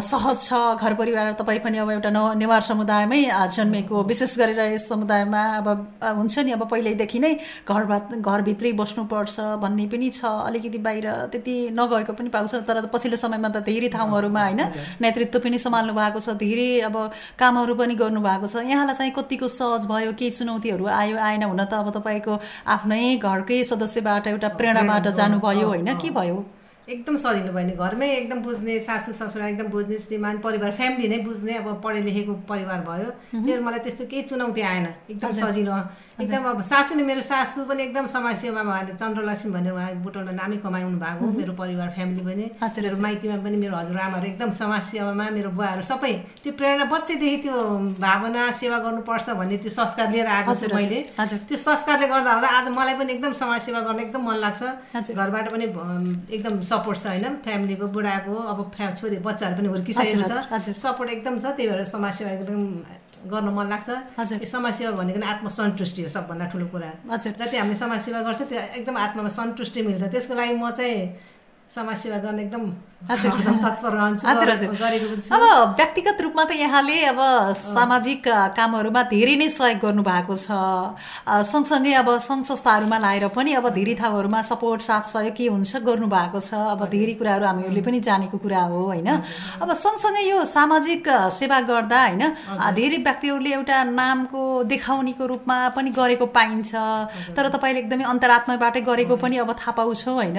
सहज 0.00 0.38
छ 0.42 0.52
घर 0.80 0.94
परिवार 0.94 1.32
तपाईँ 1.40 1.60
पनि 1.60 1.78
अब 1.84 1.90
एउटा 1.90 2.10
नव 2.10 2.32
नेवार 2.40 2.62
समुदायमै 2.62 3.22
जन्मेको 3.52 4.02
विशेष 4.04 4.38
गरेर 4.38 4.60
यस 4.72 4.88
समुदायमा 4.88 5.42
अब 5.60 5.68
हुन्छ 6.00 6.38
नि 6.38 6.52
अब 6.52 6.64
पहिल्यैदेखि 6.72 7.18
नै 7.18 7.32
घरबाट 7.68 8.16
घरभित्रै 8.16 8.72
बस्नुपर्छ 8.80 9.36
भन्ने 9.60 9.86
पनि 9.92 10.10
छ 10.10 10.24
अलिकति 10.48 10.78
बाहिर 10.80 11.06
त्यति 11.28 11.54
नगएको 11.76 12.12
पनि 12.16 12.28
पाउँछ 12.32 12.54
तर 12.64 12.86
पछिल्लो 12.88 13.16
समयमा 13.42 13.58
त 13.58 13.64
धेरै 13.66 13.88
ठाउँहरूमा 13.90 14.42
होइन? 14.42 14.60
नेतृत्व 15.02 15.38
पनि 15.42 15.58
सम्हाल्नु 15.58 15.92
भएको 15.94 16.20
छ 16.22 16.38
धेरै 16.38 16.86
अब 16.86 16.96
कामहरू 17.38 17.74
पनि 17.74 17.94
गर्नु 17.98 18.20
भएको 18.22 18.46
छ। 18.46 18.62
यहाँलाई 18.62 18.94
चाहिँ 18.94 19.12
कतिको 19.18 19.48
सहज 19.50 19.86
भयो 19.90 20.12
केही 20.14 20.30
चुनौतीहरू 20.30 20.86
आयो 20.86 21.16
आएन 21.18 21.42
हुन 21.42 21.64
त 21.66 21.74
अब 21.74 21.90
तपाईँको 21.98 22.34
आफ्नै 22.66 23.02
घरकै 23.18 23.58
सदस्यबाट 23.64 24.26
एउटा 24.26 24.48
प्रेरणाबाट 24.58 25.06
जानुभयो 25.18 25.66
होइन? 25.68 25.90
के 25.98 26.10
भयो? 26.10 26.61
एकदम 26.92 27.16
सजिलो 27.16 27.52
भयो 27.52 27.66
नि 27.66 27.74
घरमै 27.76 28.08
एकदम 28.16 28.38
बुझ्ने 28.42 28.78
सासू 28.86 29.12
ससुरा 29.12 29.46
एकदम 29.48 29.68
बुझ्ने 29.74 29.98
श्रीमान 29.98 30.38
परिवार 30.44 30.70
फ्यामिली 30.78 31.08
नै 31.08 31.18
बुझ्ने 31.24 31.54
अब 31.56 31.68
पढे 31.84 32.00
लेखेको 32.06 32.32
परिवार 32.48 32.80
भयो। 32.88 33.10
त्यो 33.32 33.60
मलाई 33.62 33.80
त्यस्तो 33.84 34.04
केही 34.12 34.22
चुनौती 34.30 34.60
आएन। 34.70 34.86
एकदम 35.10 35.32
सजिलो। 35.32 35.76
एकदम 36.22 36.42
अब 36.50 36.60
सासू 36.62 36.94
नै 36.94 37.02
मेरो 37.10 37.22
सासू 37.22 37.64
पनि 37.70 37.82
एकदम 37.82 38.06
समाजसेवामा 38.14 38.72
उहाँले 38.72 38.94
चन्द्रलक्ष्मी 39.02 39.50
भनेर 39.52 39.72
उहाँ 39.72 39.94
बुटोलमा 40.04 40.32
नामै 40.40 40.56
कमाउनु 40.64 40.98
भएको 41.04 41.24
मेरो 41.38 41.52
परिवार 41.62 41.88
फ्यामिली 41.96 42.22
पनि। 42.28 42.46
मेरो 42.62 42.96
माइतीमा 43.02 43.36
पनि 43.44 43.56
मेरो 43.62 43.74
हजुरआमाहरू 43.76 44.26
एकदम 44.32 44.50
समाजसेवामा 44.60 45.24
मेरो 45.36 45.50
बुवाहरू 45.56 45.82
सबै। 45.82 46.12
त्यो 46.44 46.52
प्रेरणा 46.60 46.84
बच्चैदेखि 46.92 47.38
त्यो 47.44 47.56
भावना 48.04 48.42
सेवा 48.60 48.78
गर्नुपर्छ 48.84 49.26
भन्ने 49.40 49.56
त्यो 49.64 49.72
संस्कार 49.78 50.10
लिएर 50.12 50.26
आएको 50.36 50.54
छु 50.54 50.68
मैले। 50.74 51.00
त्यो 51.48 51.56
संस्कारले 51.56 52.06
गर्दा 52.12 52.32
होला 52.36 52.48
आज 52.58 52.68
मलाई 52.76 52.94
पनि 53.00 53.12
एकदम 53.16 53.32
समाजसेवा 53.42 53.80
गर्न 53.86 54.00
एकदम 54.06 54.22
मन 54.28 54.36
लाग्छ। 54.44 54.62
घरबाट 55.12 55.46
पनि 55.52 55.64
एकदम 55.64 56.54
सपोर्ट 56.82 56.98
छ 56.98 57.06
होइन? 57.06 57.38
फ्यामिलीको 57.46 57.86
बुढाको 57.94 58.34
अब 58.34 58.58
फ्या 58.74 58.90
छोरी 58.98 59.16
बच्चाहरू 59.22 59.56
पनि 59.56 59.68
हुर्किसकेको। 59.70 60.26
छ। 60.26 60.74
सपोर्ट 60.74 61.10
एकदम 61.10 61.38
छ 61.38 61.54
त्यही 61.54 61.68
भएर 61.70 61.84
समाजसेवा 61.86 62.30
एकदम 62.42 62.60
गर्न 63.30 63.48
मन 63.54 63.66
लाग्छ। 63.70 63.88
हजुर। 64.18 64.38
यो 64.42 64.48
समाजसेवा 64.50 64.90
भनेको 64.98 65.18
नै 65.22 65.26
आत्मसन्तुष्टि 65.32 66.02
हो 66.02 66.08
सबभन्दा 66.10 66.44
ठुलो 66.50 66.66
कुरा। 66.74 66.90
हजुर। 67.06 67.32
जति 67.38 67.56
हामीले 67.56 67.78
समाजसेवा 67.78 68.20
गर्छ 68.26 68.42
त्यो 68.50 68.60
एकदम 68.82 68.96
आत्मामा 68.98 69.30
सन्तुष्टि 69.30 69.80
मिल्छ। 69.86 70.02
त्यसको 70.10 70.34
लागि 70.34 70.54
म 70.58 70.70
चाहिँ 70.74 70.98
समाजसेवा 71.72 72.18
गर्ने 72.20 72.42
एकदम 72.42 72.64
तत्पर 73.02 73.92
रहन्छु। 73.92 74.24
अब 75.34 75.42
व्यक्तिगत 75.76 76.20
रूपमा 76.22 76.44
त 76.44 76.52
यहाँले 76.54 76.96
अब 77.10 77.20
सामाजिक 77.58 78.28
कामहरूमा 78.56 79.02
धेरै 79.08 79.34
नै 79.40 79.48
सहयोग 79.48 79.80
गर्नु 79.80 80.02
भएको 80.04 80.34
छ 80.36 80.52
सँगसँगै 81.50 81.92
अब 81.98 82.08
सङ्घ 82.20 82.44
संस्थाहरूमा 82.44 82.98
लाएर 83.02 83.26
पनि 83.34 83.52
अब 83.58 83.66
धेरै 83.72 83.94
ठाउँहरूमा 83.98 84.40
सपोर्ट 84.52 84.80
साथ 84.84 85.04
सहयोग 85.08 85.34
के 85.34 85.46
हुन्छ 85.48 85.72
गर्नु 85.82 86.06
भएको 86.06 86.40
छ। 86.40 86.54
अब 86.76 86.80
धेरै 86.92 87.14
कुराहरू 87.18 87.44
हामीहरूले 87.46 87.82
पनि 87.82 87.98
जानेको 88.04 88.36
कुरा 88.38 88.62
हो 88.68 88.80
होइन? 88.92 89.08
अब 89.58 89.72
सँगसँगै 89.74 90.22
यो 90.28 90.44
सामाजिक 90.46 91.08
सेवा 91.32 91.58
गर्दा 91.72 91.98
होइन 92.04 92.22
धेरै 92.76 92.98
व्यक्तिहरूले 93.02 93.50
एउटा 93.56 93.78
नामको 93.90 94.42
देखाउनेको 94.68 95.24
रूपमा 95.26 95.56
पनि 95.74 95.90
गरेको 95.90 96.26
पाइन्छ। 96.30 96.70
तर 97.34 97.44
तपाईँले 97.50 97.80
एकदमै 97.82 98.04
अन्तरात्माबाटै 98.14 98.82
गरेको 98.86 99.14
पनि 99.16 99.36
अब 99.42 99.50
थाहा 99.58 99.72
पाउँछौँ 99.74 100.14
होइन? 100.14 100.38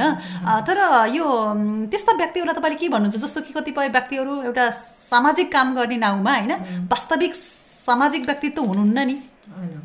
तर 0.64 0.78
यो 1.12 1.23
उम्, 1.24 1.88
त्यस्ता 1.92 2.12
व्यक्तिहरूलाई 2.20 2.56
तपाईँले 2.56 2.78
के 2.78 2.88
भन्नुहुन्छ? 2.92 3.18
जस्तो 3.24 3.40
कि 3.42 3.52
कतिपय 3.54 3.88
व्यक्तिहरू 3.90 4.34
एउटा 4.48 4.66
सामाजिक 5.10 5.48
काम 5.52 5.68
गर्ने 5.76 5.98
नाउँमा 5.98 6.34
होइन? 6.34 6.54
वास्तविक 6.92 7.34
सामाजिक 7.88 8.26
व्यक्तित्व 8.26 8.62
हुनुहुन्न 8.64 9.00
नि। 9.08 9.18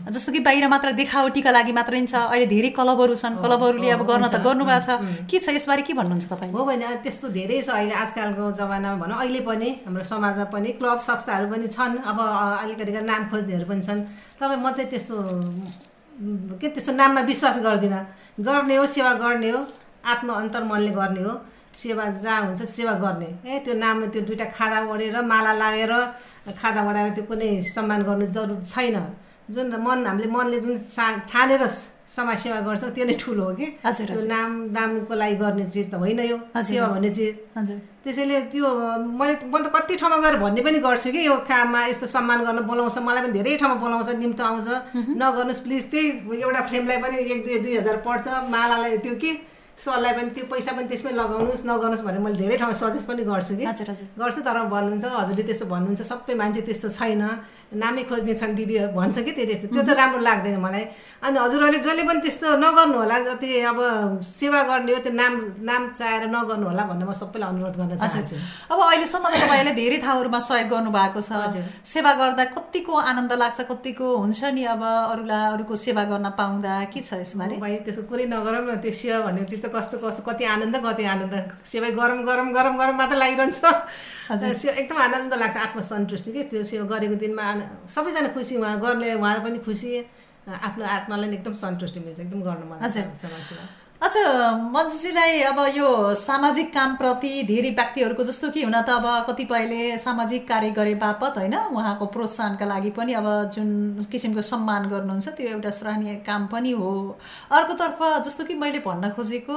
जस्तो 0.08 0.32
कि 0.32 0.40
बाहिर 0.40 0.68
मात्र 0.68 0.92
देखावटीका 0.96 1.50
लागि 1.50 1.72
मात्रै 1.74 2.00
छ 2.06 2.14
अहिले 2.14 2.46
धेरै 2.46 2.70
क्लबहरू 2.72 3.14
छन्। 3.14 3.42
क्लबहरूले 3.42 3.88
अब 3.90 4.02
गर्न 4.06 4.24
त 4.30 4.40
गर्नुभएको 4.40 4.80
छ। 4.86 4.90
के 5.28 5.38
छ 5.38 5.46
यसबारे 5.52 5.82
के 5.82 5.92
भन्नुहुन्छ 5.98 6.24
तपाईँ? 6.30 6.52
हो 6.54 6.64
भने 6.64 6.86
त्यस्तो 7.04 7.26
धेरै 7.28 7.58
छ 7.66 7.74
अहिले 7.76 7.92
आजकलको 7.92 8.44
जमानामा 8.54 8.96
भनौँ। 9.02 9.18
अहिले 9.18 9.40
पनि 9.44 9.68
हाम्रो 9.84 10.04
समाजमा 10.08 10.46
पनि 10.54 10.68
क्लब 10.78 10.98
संस्थाहरू 11.02 11.46
पनि 11.52 11.66
छन्। 11.68 12.00
अब 12.00 12.18
अलिकति 12.64 12.92
नाम 13.02 13.22
खोज्नेहरू 13.28 13.66
पनि 13.68 13.82
छन्। 13.82 14.00
तर 14.40 14.56
म 14.56 14.70
चाहिँ 14.72 14.88
त्यस्तो 14.88 15.16
के 16.62 16.66
त्यस्तो 16.72 16.92
नाममा 16.94 17.20
विश्वास 17.28 17.58
गर्दिनँ। 17.58 18.02
गर्ने 18.40 18.76
हो 18.78 18.86
सेवा 18.86 19.12
गर्ने 19.20 19.50
हो। 19.50 19.60
आत्म 20.04 20.28
अन्तर्मनले 20.32 20.90
गर्ने 20.90 21.22
हो। 21.22 21.34
सेवा 21.74 22.04
जहाँ 22.24 22.40
हुन्छ 22.46 22.62
सेवा 22.64 22.92
गर्ने। 23.04 23.28
ए 23.46 23.58
त्यो 23.64 23.74
नाममा 23.74 24.06
त्यो 24.12 24.22
दुइटा 24.28 24.44
खादा 24.56 24.78
ओढेर 24.90 25.16
माला 25.22 25.52
लागेर 25.62 25.92
खादा 26.58 26.80
ओढाएर 26.88 27.10
त्यो 27.14 27.24
कुनै 27.28 27.50
सम्मान 27.62 28.02
गर्नु 28.02 28.26
जरुर 28.26 28.62
छैन। 28.64 28.96
जुन 29.48 29.74
मन 29.80 30.06
हामीले 30.06 30.28
मनले 30.28 30.58
जुन 30.60 30.76
ठानेर 31.30 31.62
समाज 32.08 32.38
सेवा 32.40 32.60
गर्छौँ 32.64 32.90
त्यो 32.96 33.04
नै 33.04 33.14
ठुलो 33.20 33.44
हो 33.44 33.52
कि? 33.52 33.66
हजुर, 33.84 34.06
त्यो। 34.08 34.26
नाम 34.28 34.50
दामको 34.72 35.14
लागि 35.14 35.36
गर्ने 35.36 35.64
चिज 35.68 35.90
त 35.92 35.94
होइन 36.00 36.20
यो। 36.24 36.38
सेवा। 36.56 36.86
भन्ने 36.88 37.10
चिज। 37.12 37.32
हजुर। 37.56 37.76
त्यसैले 38.04 38.40
त्यो 38.52 38.64
मैले 38.64 39.34
मैले 39.44 39.68
त 39.68 39.72
कति 39.76 39.96
ठाउँमा 40.00 40.16
गएर 40.24 40.36
भन्ने 40.40 40.60
पनि 40.64 40.78
गर्छु 40.80 41.12
कि 41.12 41.20
यो 41.26 41.36
काममा 41.44 41.80
यस्तो 41.86 42.06
सम्मान 42.08 42.44
गर्न 42.44 42.60
बोलाउँछ 42.64 42.98
मलाई 43.04 43.22
पनि 43.22 43.32
धेरै 43.36 43.56
ठाउँमा 43.60 43.76
बोलाउँछ 43.76 44.08
निम्तो 44.24 44.44
आउँछ। 44.44 44.68
नगर्नुहोस् 45.20 45.62
प्लिज 45.64 45.84
त्यही 45.92 46.08
एउटा 46.40 46.60
फ्रेमलाई 46.68 46.98
पनि 47.04 47.16
एक 47.28 47.44
दुई 47.44 47.58
दुई 47.64 47.76
हजार 47.76 47.96
पर्छ 48.08 48.26
मालालाई 48.48 48.96
त्यो 49.04 49.14
कि 49.20 49.30
सरलाई 49.78 50.12
पनि 50.18 50.30
त्यो 50.34 50.44
पैसा 50.50 50.70
पनि 50.74 50.86
त्यसमै 50.90 51.12
लगाउनुहोस् 51.14 51.62
नगर्नुहोस् 51.70 52.04
भनेर 52.06 52.22
मैले 52.26 52.38
धेरै 52.42 52.56
ठाउँमा 52.58 52.76
सजेस्ट 52.82 53.06
पनि 53.08 53.22
गर्छु 53.30 53.52
कि। 53.58 53.64
हजुर 53.70 53.88
हजुर। 53.94 54.06
गर्छु 54.18 54.40
तर 54.42 54.58
भन्नुहुन्छ 54.74 55.04
हजुरले 55.06 55.42
त्यस्तो 55.48 55.66
भन्नुहुन्छ 55.72 56.02
सबै 56.10 56.34
मान्छे 56.34 56.60
त्यस्तो 56.66 56.88
छैन। 56.98 57.22
नामै 57.68 58.02
खोज्ने 58.08 58.34
छन् 58.40 58.54
दिदीहरू 58.56 58.92
भन्छ 58.96 59.18
कि 59.28 59.32
त्यो 59.36 59.68
त्यो 59.68 59.82
त 59.84 59.90
राम्रो 59.92 60.20
लाग्दैन 60.24 60.56
मलाई। 60.56 60.84
अनि 61.20 61.36
हजुरहरूले 61.36 61.78
जसले 61.84 62.02
पनि 62.08 62.20
त्यस्तो 62.24 62.56
नगर्नु 62.64 62.96
होला 62.96 63.16
जति 63.28 63.48
अब 63.68 63.78
सेवा 64.24 64.60
गर्ने 64.68 64.92
हो 64.96 65.00
त्यो 65.04 65.12
नाम 65.12 65.32
नाम 65.68 65.82
चाहेर 65.92 66.32
नगर्नु 66.32 66.64
होला 66.64 66.82
भनेर 66.88 67.04
म 67.04 67.12
सबैलाई 67.12 67.48
अनुरोध 67.52 67.76
गर्न 67.76 67.92
चाहन्छु। 68.00 68.36
अब 68.72 68.78
अहिलेसम्म 68.88 69.26
त 69.28 69.34
तपाईँले 69.44 69.72
धेरै 69.76 69.98
ठाउँहरूमा 70.00 70.40
सहयोग 70.48 70.68
गर्नु 70.72 70.90
भएको 70.96 71.20
छ। 71.20 71.30
सेवा 71.84 72.12
गर्दा 72.16 72.44
कतिको 72.56 72.92
आनन्द 73.04 73.32
लाग्छ 73.36 73.60
कतिको 73.68 74.06
हुन्छ 74.16 74.40
नि 74.56 74.62
अब 74.64 74.82
अरूलाई 75.12 75.44
अरूको 75.60 75.74
सेवा 75.76 76.02
गर्न 76.08 76.26
पाउँदा? 76.40 76.72
के 76.88 77.00
छ 77.04 77.20
यसबारे? 77.20 77.60
भाइ 77.60 77.84
त्यसको 77.84 78.08
कुरै 78.08 78.26
नगरौँ 78.32 78.64
न 78.64 78.80
त्यो 78.80 78.92
सेवा 78.96 79.18
भन्ने 79.28 79.44
चिज 79.44 79.60
त 79.60 79.66
कस्तो 79.68 80.00
कस्तो 80.00 80.22
कति 80.24 80.44
आनन्द 80.56 80.76
कति 80.80 81.04
आनन्द। 81.04 81.34
सेवा 81.68 81.88
गरम 82.00 82.24
गरम 82.24 82.48
गरम 82.56 82.74
गरम 82.80 82.94
मात्र 82.96 83.16
लागिरहन्छ। 83.20 83.60
एकदम 84.28 84.98
आनन्द 85.04 85.32
लाग्छ 85.34 85.56
आत्मसन्तुष्टि 85.56 86.30
कि? 86.32 86.42
त्यो 86.48 86.62
सेवा 86.62 86.84
गरेको 86.88 87.16
दिनमा 87.20 87.44
सबैजना 87.94 88.28
खुसी 88.36 88.56
उहाँ 88.56 88.78
गर्ने 88.80 89.08
उहाँहरू 89.14 89.40
पनि 89.44 89.58
खुसी 89.66 89.90
आफ्नो 90.48 90.84
आत्मालाई 90.96 91.28
एकदम 91.38 91.52
सन्तुष्टि 91.64 92.00
मिल्छ 92.00 92.20
एकदम 92.20 92.40
गर्न 92.48 92.62
मन 92.70 92.78
लाग्छ 92.82 93.24
हजुर। 93.24 93.58
अच्छा 94.02 94.20
मन्जुजीलाई 94.72 95.40
अब 95.42 95.58
यो 95.76 95.86
सामाजिक 96.14 96.68
कामप्रति 96.74 97.30
धेरै 97.46 97.70
व्यक्तिहरूको 97.70 98.24
जस्तो 98.24 98.50
कि 98.54 98.62
हुन 98.62 98.76
त 98.80 98.90
अब 98.94 99.06
कतिपयले 99.26 99.98
सामाजिक 99.98 100.46
कार्य 100.48 100.70
गरे 100.70 100.94
बापत 100.94 101.38
होइन? 101.38 101.54
उहाँको 101.74 102.06
प्रोत्साहनका 102.06 102.64
लागि 102.64 102.90
पनि 102.94 103.12
अब 103.18 103.26
जुन 103.54 104.06
किसिमको 104.06 104.42
सम्मान 104.42 104.86
गर्नुहुन्छ 104.88 105.28
त्यो 105.34 105.48
एउटा 105.48 105.70
सराहनीय 105.74 106.14
काम 106.22 106.46
पनि 106.46 106.72
हो। 106.78 106.92
अर्कोतर्फ 107.50 107.98
जस्तो 108.26 108.44
कि 108.46 108.54
मैले 108.54 108.78
भन्न 108.86 109.10
खोजेको 109.18 109.56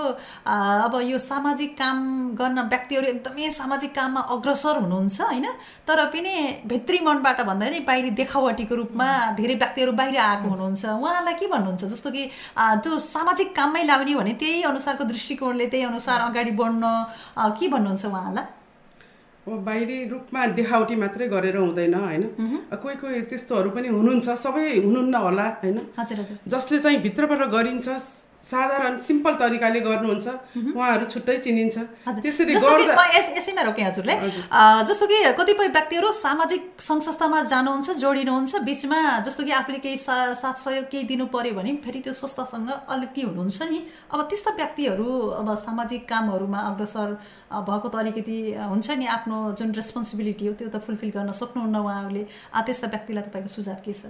अब 0.49 0.99
यो 1.05 1.19
सामाजिक 1.21 1.77
काम 1.77 2.01
गर्न 2.41 2.65
व्यक्तिहरू 2.73 3.07
एकदमै 3.13 3.49
सामाजिक 3.61 3.93
काममा 3.93 4.21
अग्रसर 4.37 4.81
हुनुहुन्छ 4.81 5.21
होइन? 5.21 5.47
तर 5.85 6.05
पनि 6.09 6.33
भित्री 6.65 6.99
मनबाट 7.05 7.41
भन्दा 7.45 7.69
नि 7.69 7.79
बाहिरी 7.85 8.09
देखावटीको 8.17 8.75
रूपमा 8.81 9.07
धेरै 9.37 9.55
व्यक्तिहरू 9.61 9.91
बाहिर 10.01 10.17
आएको 10.17 10.49
हुनुहुन्छ। 10.49 10.83
उहाँलाई 10.97 11.33
के 11.37 11.47
भन्नुहुन्छ? 11.53 11.85
जस्तो 11.85 12.09
कि 12.11 12.29
त्यो 12.57 12.99
सामाजिक 13.07 13.55
काममै 13.55 13.85
लाग्ने 13.85 14.15
भने 14.15 14.29
त्यही 14.39 14.61
अनुसारको 14.63 15.03
दृष्टिकोणले 15.03 15.65
त्यही 15.67 15.83
अनुसार 15.83 16.19
अगाडि 16.21 16.51
बढ्न 16.51 16.83
के 17.59 17.67
भन्नुहुन्छ 17.67 18.05
उहाँलाई? 18.05 18.45
अब 19.47 19.63
बाहिरी 19.65 19.97
रूपमा 20.09 20.45
देखावटी 20.57 20.95
मात्रै 20.95 21.27
गरेर 21.27 21.57
हुँदैन 21.57 21.93
होइन? 21.93 22.23
कोही 22.81 22.95
कोही 23.01 23.21
त्यस्तोहरू 23.29 23.69
पनि 23.75 23.87
हुनुहुन्छ 23.87 24.29
सबै 24.37 24.65
हुनुहुन्न 24.85 25.15
होला 25.15 25.47
होइन? 25.63 25.79
जसले 26.47 26.79
चाहिँ 26.79 26.97
भित्रबाट 27.01 27.41
गरिन्छ 27.55 27.89
साधारण 28.41 28.97
सिम्पल 28.97 29.33
तरिकाले 29.37 29.79
गर्नुहुन्छ 29.79 30.27
उहाँहरू 30.75 31.05
छुट्टै 31.13 31.37
चिनिन्छ। 31.45 31.77
त्यसरी 32.25 32.53
यसैमा 33.37 33.61
रोकेँ 33.61 33.85
हजुरले। 33.85 34.15
आ, 34.49 34.81
जस्तो 34.89 35.05
कि 35.07 35.17
कतिपय 35.37 35.67
व्यक्तिहरू 35.77 36.11
सामाजिक 36.11 36.81
सङ्घ 36.81 37.01
संस्थामा 37.01 37.41
जानुहुन्छ 37.53 37.89
जोडिनुहुन्छ 38.01 38.55
बिचमा 38.65 38.99
जस्तो 39.25 39.43
कि 39.45 39.51
आफूले 39.61 39.79
केही 39.85 39.97
सा 39.97 40.15
साथ 40.33 40.57
सहयोग 40.57 40.85
केही 40.89 41.03
दिनु 41.11 41.25
पर्यो 41.29 41.53
भने 41.53 41.71
फेरि 41.85 41.99
त्यो 42.01 42.13
संस्थासँग 42.13 42.69
अलिकति 42.89 43.21
हुनुहुन्छ 43.21 43.61
नि? 43.71 43.79
अब 44.09 44.19
त्यस्ता 44.29 44.51
व्यक्तिहरू 44.57 45.09
अब 45.37 45.53
सामाजिक 45.61 46.01
कामहरूमा 46.09 46.59
अग्रसर 46.71 47.09
भएको 47.69 47.87
त 47.89 47.95
अलिकति 48.01 48.37
हुन्छ 48.57 48.87
नि 48.97 49.05
आफ्नो 49.21 49.37
जुन 49.53 49.71
रेस्पोन्सिबिलिटी 49.77 50.47
हो 50.47 50.53
त्यो 50.57 50.69
त 50.73 50.81
फुलफिल 50.81 51.09
गर्न 51.13 51.31
सक्नुहुन्न 51.31 51.77
उहाँहरूले। 51.77 52.23
त्यस्ता 52.65 52.87
व्यक्तिलाई 52.87 53.23
तपाईँको 53.23 53.49
सुझाव 53.53 53.79
के 53.85 53.93
छ? 53.93 54.09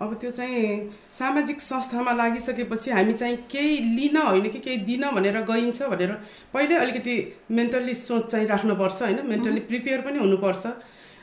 अब 0.00 0.14
त्यो 0.20 0.30
चाहिँ 0.30 0.90
सामाजिक 1.12 1.60
संस्थामा 1.60 2.12
लागिसकेपछि 2.12 2.90
हामी 2.90 3.12
चाहिँ 3.12 3.36
केही 3.50 3.78
लिन 3.96 4.16
होइन 4.16 4.48
कि 4.50 4.58
केही 4.58 4.76
दिन 4.88 5.04
भनेर 5.10 5.40
गइन्छ 5.42 5.82
भनेर 5.82 6.12
पहिल्यै 6.54 6.78
अलिकति 6.78 7.14
मेन्टल्ली 7.50 7.94
सोच 7.94 8.30
चाहिँ 8.30 8.46
राख्नुपर्छ 8.46 9.02
होइन 9.02 9.26
मेन्टल्ली 9.26 9.60
प्रिपेयर 9.60 10.00
पनि 10.00 10.18
हुनुपर्छ। 10.18 10.66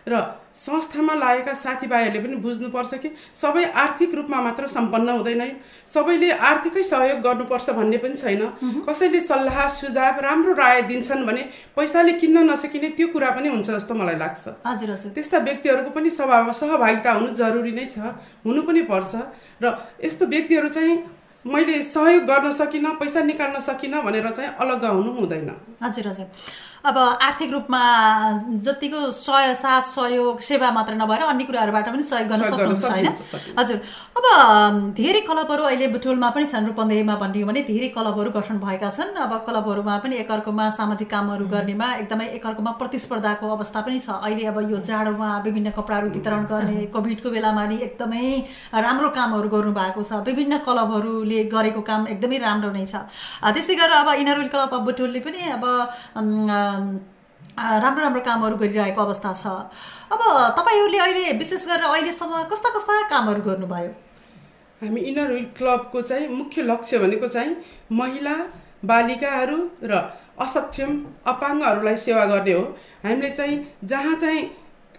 र 0.08 0.22
संस्थामा 0.54 1.14
लागेका 1.16 1.54
साथीभाइहरूले 1.54 2.20
पनि 2.24 2.36
बुझ्नुपर्छ 2.38 2.94
कि 2.96 3.10
सबै 3.36 3.64
आर्थिक 3.74 4.14
रूपमा 4.16 4.42
मात्र 4.42 4.68
सम्पन्न 4.68 5.10
हुँदैन 5.10 5.42
सबैले 5.88 6.30
आर्थिकै 6.50 6.84
सहयोग 6.84 7.20
गर्नुपर्छ 7.22 7.70
भन्ने 7.70 7.98
पनि 7.98 8.16
छैन। 8.16 8.42
कसैले 8.86 9.22
सल्लाह 9.22 9.68
सुझाव 9.68 10.20
राम्रो 10.22 10.54
राय 10.54 10.82
दिन्छन् 10.92 11.26
भने 11.26 11.42
पैसाले 11.76 12.14
किन्न 12.22 12.44
नसकिने 12.52 12.90
त्यो 12.94 13.08
कुरा 13.08 13.30
पनि 13.32 13.50
हुन्छ 13.50 13.70
जस्तो 13.70 13.94
मलाई 13.94 14.18
लाग्छ। 14.22 14.44
हजुर 14.68 14.90
हजुर। 14.92 15.12
त्यस्ता 15.12 15.38
व्यक्तिहरूको 15.50 15.90
पनि 15.90 16.10
सभा 16.10 16.38
सहभागिता 16.52 17.12
हुनु 17.12 17.34
जरुरी 17.34 17.72
नै 17.72 17.86
छ 17.90 18.14
हुनु 18.46 18.62
पनि 18.62 18.82
पर्छ। 18.92 19.14
र 19.64 19.66
यस्तो 20.06 20.26
व्यक्तिहरू 20.28 20.70
चाहिँ 20.70 20.94
मैले 21.46 21.82
सहयोग 21.84 22.24
गर्न 22.24 22.52
सकिनँ 22.52 22.94
पैसा 23.00 23.22
निकाल्न 23.24 23.60
सकिनँ 23.60 24.04
भनेर 24.04 24.30
चाहिँ 24.30 24.52
अलग 24.62 24.86
हुनु 24.86 25.12
हुँदैन। 25.18 25.50
हजुर 25.82 26.08
हजुर। 26.08 26.28
अब 26.84 26.98
आर्थिक 26.98 27.52
रूपमा 27.52 27.82
जतिको 28.64 29.00
सह 29.16 29.54
साथ 29.56 29.84
सहयोग 29.90 30.40
सेवा 30.44 30.72
मात्र 30.72 30.94
नभएर 30.94 31.22
अन्य 31.24 31.44
कुराहरूबाट 31.46 31.88
पनि 31.90 32.04
सहयोग 32.04 32.28
गर्न 32.28 32.44
सक्नुहुन्छ 32.44 32.86
होइन। 32.86 33.08
हजुर। 33.60 33.78
अब 34.20 34.26
धेरै 34.98 35.22
क्लबहरू 35.30 35.64
अहिले 35.64 35.88
बुटोलमा 35.94 36.30
पनि 36.36 36.46
छन् 36.46 36.68
रूपन्देहीमा 36.68 37.16
भनियो 37.24 37.48
भने 37.48 37.62
धेरै 37.64 37.88
क्लबहरू 37.96 38.32
गठन 38.36 38.60
भएका 38.60 38.90
छन्। 38.98 39.16
अब 39.16 39.34
क्लबहरूमा 39.48 39.98
पनि 40.04 40.16
एकअर्कोमा 40.24 40.70
सामाजिक 40.78 41.10
कामहरू 41.10 41.48
गर्नेमा 41.48 41.88
एकदमै 42.04 42.28
एकअर्कोमा 42.38 42.72
प्रतिस्पर्धाको 42.84 43.46
अवस्था 43.56 43.82
पनि 43.88 44.00
छ। 44.00 44.20
अहिले 44.20 44.44
अब 44.52 44.60
यो 44.72 44.78
जाडोमा 44.84 45.30
विभिन्न 45.48 45.72
कपडाहरू 45.80 46.12
वितरण 46.18 46.44
गर्ने 46.52 46.78
कोभिडको 46.92 47.30
बेलामा 47.32 47.64
नि 47.72 47.80
एकदमै 47.88 48.26
राम्रो 48.88 49.10
कामहरू 49.16 49.48
गर्नु 49.56 49.72
भएको 49.80 50.04
छ। 50.04 50.20
विभिन्न 50.28 50.60
क्लबहरूले 50.68 51.40
गरेको 51.48 51.82
काम 51.88 52.12
एकदमै 52.12 52.44
राम्रो 52.44 52.76
नै 52.76 52.86
छ। 52.92 53.08
त्यस्तै 53.40 53.80
गरेर 53.80 53.98
अब 54.04 54.14
इनर 54.20 54.38
विल 54.40 54.52
क्लब 54.52 54.76
अफ 54.76 54.86
बुटोलले 54.92 55.24
पनि 55.24 55.42
अब 55.56 55.66
राम्रो 56.74 58.02
राम्रो 58.04 58.22
कामहरू 58.22 58.56
गरिरहेको 58.58 59.02
अवस्था 59.02 59.34
छ। 59.34 59.46
अब 60.14 60.22
तपाईँहरूले 60.58 61.00
अहिले 61.00 61.32
विशेष 61.38 61.68
गरेर 61.68 61.84
अहिलेसम्म 61.86 62.44
कस्ता 62.52 62.70
कस्ता 62.76 62.94
कामहरू 63.10 63.42
गर्नुभयो? 63.42 63.92
हामी 64.82 65.02
इनर 65.02 65.32
विल 65.32 65.46
क्लबको 65.58 66.02
चाहिँ 66.02 66.28
मुख्य 66.30 66.62
लक्ष्य 66.64 66.98
भनेको 67.00 67.28
चाहिँ 67.28 67.56
महिला 67.92 68.36
बालिकाहरू 68.86 69.58
र 69.84 69.94
असक्षम 70.40 70.92
अपाङ्गहरूलाई 71.26 71.96
सेवा 71.96 72.26
गर्ने 72.26 72.54
हो। 72.54 72.64
हामीले 73.06 73.30
चाहिँ 73.30 73.58
जहाँ 73.84 74.16
चाहिँ 74.16 74.42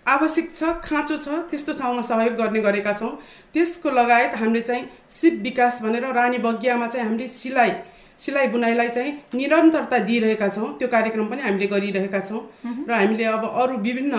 आवश्यक 0.09 0.47
छ 0.55 0.63
खाँचो 0.85 1.17
छ 1.17 1.29
त्यस्तो 1.51 1.73
ठाउँमा 1.75 2.03
सहयोग 2.03 2.35
गर्ने 2.37 2.61
गरेका 2.61 2.93
छौँ। 2.93 3.11
त्यसको 3.53 3.91
लगायत 3.91 4.35
हामीले 4.37 4.61
चाहिँ 4.61 4.89
सिप 5.09 5.35
विकास 5.43 5.83
भनेर 5.83 6.07
रानी 6.15 6.39
बगियामा 6.39 6.87
चाहिँ 6.87 7.07
हामीले 7.07 7.29
सिलाइ 7.29 7.71
सिलाइ 8.19 8.47
बुनाइलाई 8.49 8.89
चाहिँ 8.89 9.13
निरन्तरता 9.35 9.99
दिइरहेका 10.09 10.49
छौँ। 10.49 10.69
त्यो 10.79 10.89
कार्यक्रम 10.89 11.27
पनि 11.29 11.43
हामीले 11.43 11.67
गरिरहेका 11.67 12.21
छौँ। 12.21 12.41
र 12.89 12.93
हामीले 12.93 13.25
अब 13.25 13.45
अरू 13.45 13.77
विभिन्न 13.79 14.15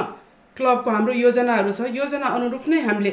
क्लबको 0.58 0.90
हाम्रो 0.90 1.14
योजनाहरू 1.16 1.72
छ। 1.72 1.90
योजना 1.96 2.28
अनुरूप 2.38 2.68
नै 2.68 2.80
हामीले 2.82 3.12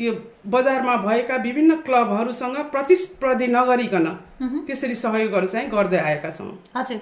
यो 0.00 0.12
बजारमा 0.44 0.96
भएका 1.06 1.36
विभिन्न 1.38 1.74
क्लबहरूसँग 1.86 2.56
प्रतिस्पर्धी 2.70 3.46
नगरिकन 3.46 4.06
त्यसरी 4.42 4.94
सहयोगहरू 4.94 5.46
चाहिँ 5.46 5.68
गर्दै 5.70 5.98
आएका 5.98 6.30
छौँ। 6.30 6.50
हजुर। 6.74 6.98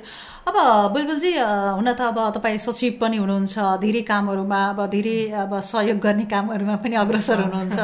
अब 0.49 0.57
बुलबुलजी 0.93 1.33
हुन 1.41 1.89
त 1.93 2.01
अब 2.13 2.19
तपाईँ 2.37 2.59
सचिव 2.61 2.93
पनि 3.01 3.17
हुनुहुन्छ 3.17 3.81
धेरै 3.81 4.03
कामहरूमा 4.05 4.61
अब 4.71 4.81
धेरै 4.93 5.17
अब 5.41 5.53
सहयोग 5.57 5.99
गर्ने 6.05 6.25
कामहरूमा 6.29 6.77
पनि 6.85 6.97
अग्रसर 7.01 7.41
हुनुहुन्छ। 7.41 7.79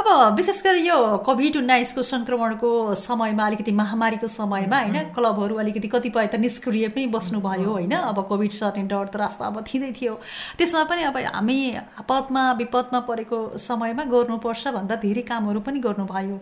अब 0.00 0.08
विशेष 0.36 0.62
गरी 0.64 0.88
यो 0.88 0.96
कोभिड 1.20 1.56
उन्नाइसको 1.56 2.02
सङ्क्रमणको 2.02 2.70
समयमा 2.96 3.44
अलिकति 3.46 3.72
महामारीको 3.76 4.26
समयमा 4.26 4.78
होइन 4.80 5.12
क्लबहरू 5.12 5.54
अलिकति 5.60 5.88
कतिपय 5.92 6.26
त 6.32 6.40
निष्क्रिय 6.40 6.88
पनि 6.96 7.06
बस्नुभयो 7.12 7.70
होइन। 7.76 7.92
अब 7.92 8.24
कोभिड 8.24 8.52
सर्ने 8.56 8.88
डर 8.88 9.12
त 9.12 9.16
रास्ता 9.20 9.44
अब 9.44 9.60
थिँदै 9.68 9.92
थियो। 10.00 10.14
त्यसमा 10.56 10.84
पनि 10.88 11.02
अब 11.12 11.16
हामी 11.28 11.58
आपतमा 12.00 12.42
विपदमा 12.56 13.00
परेको 13.04 13.38
समयमा 13.60 14.04
गर्नुपर्छ 14.08 14.64
भनेर 14.68 14.93
धेरै 15.02 15.22
कामहरू 15.22 15.60
पनि 15.60 15.78
गर्नुभयो। 15.80 16.36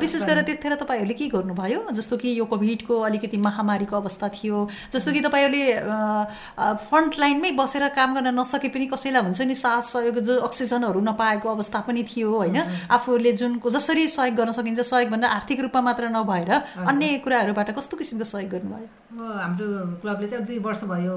विशेष 0.00 0.22
गरेर 0.24 0.44
त्यतिखेर 0.44 0.74
तपाईँहरूले 0.82 1.14
के 1.14 1.26
गर्नुभयो? 1.28 1.80
जस्तो 1.92 2.16
कि 2.16 2.28
यो 2.38 2.44
कोभिडको 2.46 2.94
अलिकति 3.08 3.36
महामारीको 3.38 3.96
अवस्था 3.96 4.28
थियो 4.36 4.56
जस्तो 4.92 5.12
कि 5.12 5.20
तपाईँहरूले 5.26 5.64
फ्रन्ट 6.86 7.18
लाइनमै 7.18 7.50
बसेर 7.58 7.88
काम 7.96 8.14
गर्न 8.14 8.28
नसके 8.38 8.68
पनि 8.68 8.86
कसैलाई 8.92 9.22
हुन्छ 9.22 9.40
नि 9.42 9.54
साथ 9.56 9.82
सहयोग 9.92 10.18
जो 10.20 10.38
अक्सिजनहरू 10.48 11.00
नपाएको 11.00 11.48
अवस्था 11.48 11.80
पनि 11.86 12.02
थियो 12.04 12.30
होइन? 12.30 12.58
आफूले 12.90 13.32
जुनको 13.32 13.70
जसरी 13.70 14.06
सहयोग 14.08 14.34
गर्न 14.36 14.52
सकिन्छ 14.52 14.80
सहयोग 14.82 15.10
भनेर 15.10 15.30
आर्थिक 15.30 15.60
रूपमा 15.60 15.80
मात्र 15.88 16.08
नभएर 16.10 16.50
अन्य 16.86 17.18
कुराहरूबाट 17.24 17.70
कस्तो 17.78 17.96
किसिमको 17.96 18.24
सहयोग 18.24 18.50
गर्नुभयो? 18.50 18.88
हाम्रो 19.16 19.66
क्लबले 20.02 20.26
चाहिँ 20.28 20.44
दुई 20.46 20.58
वर्ष 20.60 20.82
भयो 20.84 21.14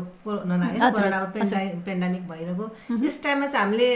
पेन्डामिक 1.86 2.24
भइरहेको 2.30 2.66
यस 3.04 3.16
टाइममा 3.24 3.48
चाहिँ 3.48 3.66
हामीले 3.66 3.90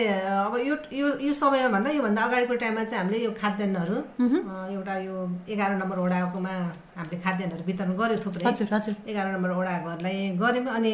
अब 0.44 0.54
यो 0.60 0.76
यो 1.24 1.34
समयमा 1.34 1.70
भन्दा 1.76 1.90
योभन्दा 1.92 2.22
अगाडिको 2.24 2.56
टाइममा 2.64 2.83
चाहिँ 2.86 3.04
हामीले 3.04 3.24
यो 3.24 3.32
खाद्यान्नहरू 3.42 3.98
एउटा 4.76 4.96
यो 5.08 5.16
एघार 5.54 5.72
नम्बर 5.82 5.98
वडाकोमा 6.06 6.54
हामीले 6.98 7.18
खाद्यान्नहरू 7.26 7.64
वितरण 7.70 7.92
गऱ्यौँ 8.00 8.22
थुप्रै। 8.26 8.44
एघार 9.12 9.28
नम्बर 9.36 9.52
वडा 9.60 9.74
घरलाई 9.88 10.18
गऱ्यौँ 10.42 10.74
अनि 10.78 10.92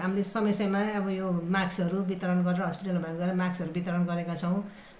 हामीले 0.00 0.22
समय 0.22 0.52
समयमा 0.52 0.80
अब 1.00 1.08
यो 1.10 1.26
मास्कहरू 1.54 1.98
वितरण 2.10 2.38
गरेर 2.46 2.62
हस्पिटलमा 2.62 3.08
गएर 3.20 3.32
मास्कहरू 3.40 3.70
वितरण 3.72 4.02
गरेका 4.10 4.34
छौँ। 4.42 4.56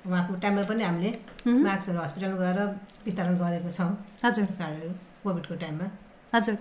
उहाँको 0.07 0.35
टाइममा 0.43 0.63
पनि 0.71 0.83
हामीले 0.83 1.11
मास्कहरू 1.45 1.99
हस्पिटल 2.01 2.33
गएर 2.43 2.59
वितरण 3.07 3.35
गरेको 3.43 3.71
छौँ। 3.79 3.91
हजुर। 4.25 4.47
कोभिडको 5.23 5.55
टाइममा। 5.61 5.87
हजुर। 6.33 6.57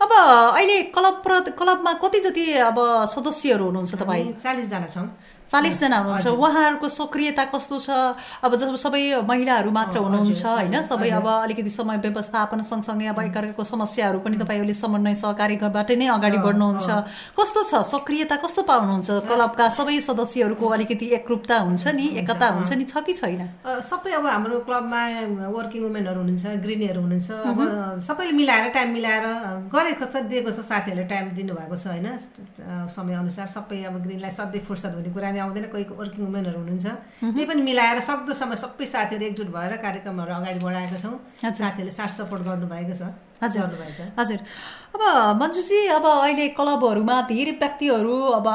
अब 0.00 0.10
अहिले 0.12 0.76
क्लब 0.94 1.16
क्लबमा 1.58 1.92
कति 2.02 2.18
जति 2.24 2.44
अब 2.64 2.78
सदस्यहरू 3.12 3.64
हुनुहुन्छ 3.64 3.94
तपाईँ? 4.00 4.32
चालिसजना 4.38 4.86
छौँ। 4.86 5.06
चालिसजना 5.48 5.98
हुनुहुन्छ। 5.98 6.26
उहाँहरूको 6.28 6.88
सक्रियता 6.88 7.44
कस्तो 7.48 7.76
छ? 7.80 7.88
अब 8.44 8.52
जब 8.56 8.76
सबै 8.76 9.24
महिलाहरू 9.24 9.70
मात्र 9.70 9.96
हुनुहुन्छ 9.98 10.44
होइन? 10.44 10.76
सबै 10.84 11.08
अब 11.08 11.26
अलिकति 11.26 11.70
समय 11.72 11.96
व्यवस्थापन 12.04 12.60
सँगसँगै 12.62 13.06
अब 13.08 13.18
एकअर्काको 13.24 13.64
समस्याहरू 13.64 14.18
पनि 14.20 14.36
तपाईँहरूले 14.36 14.74
समन्वय 14.76 15.14
सहकारीबाट 15.24 15.90
नै 15.96 16.06
अगाडि 16.06 16.38
बढ्नुहुन्छ। 16.44 16.88
कस्तो 17.32 17.60
छ? 17.64 17.72
सक्रियता 17.88 18.36
कस्तो 18.44 18.62
पाउनुहुन्छ? 18.68 19.08
क्लबका 19.24 19.66
सबै 19.72 19.96
सदस्यहरूको 20.04 20.66
अलिकति 20.68 21.06
एकरूपता 21.16 21.56
हुन्छ 21.64 21.84
नि? 21.96 22.06
एकता 22.20 22.46
हुन्छ 22.52 22.70
नि? 22.76 22.84
छ 22.84 23.00
कि 23.08 23.12
छैन? 23.16 23.40
सबै 23.64 24.12
अब 24.20 24.26
हाम्रो 24.28 24.60
क्लबमा 24.68 25.02
वर्किङ 25.48 25.80
वुमेनहरू 25.82 26.20
हुनुहुन्छ 26.20 26.44
गृहिणीहरू 26.60 27.00
हुनुहुन्छ। 27.00 27.30
अब 27.48 27.58
सबैले 28.04 28.32
मिलाएर 28.36 28.68
टाइम 28.76 28.88
मिलाएर 28.92 29.26
गरेको 29.72 30.04
छ 30.04 30.28
दिएको 30.28 30.50
छ 30.52 30.60
साथीहरूले 30.60 31.08
टाइम 31.08 31.24
दिनुभएको 31.40 31.76
छ 31.76 31.86
होइन? 31.88 32.06
समयअनुसार 32.92 33.46
सबै 33.48 33.82
अब 33.88 33.94
गृहिणीलाई 34.04 34.30
सधैँ 34.30 34.62
फुर्सद 34.68 34.92
हुने 34.98 35.10
कुरा 35.16 35.30
पनि 35.38 35.46
आउँदैन 35.46 35.66
कोही 35.70 35.84
वर्किङ 35.94 36.24
वुमेनहरू 36.26 36.58
हुनुहुन्छ। 36.58 36.86
त्यही 37.22 37.46
पनि 37.46 37.62
मिलाएर 37.62 38.00
सक्दो 38.02 38.32
समय 38.34 38.56
सबै 38.58 38.86
साथीहरू 38.86 39.24
एकजुट 39.30 39.48
भएर 39.54 39.72
कार्यक्रमहरू 39.78 40.32
अगाडि 40.34 40.58
बढाएका 40.58 40.98
छौँ। 40.98 41.14
साथीहरूले 41.38 41.94
साथ 41.94 42.10
सपोर्ट 42.18 42.42
गर्नुभएको 42.42 42.94
छ। 42.98 43.02
हजुर 43.42 43.68
हजुर। 44.18 44.38
अब 44.88 45.02
मन्जुजी 45.40 45.78
अब 45.94 46.04
अहिले 46.06 46.46
क्लबहरूमा 46.58 47.16
धेरै 47.28 47.52
व्यक्तिहरू 47.60 48.14
अब 48.34 48.46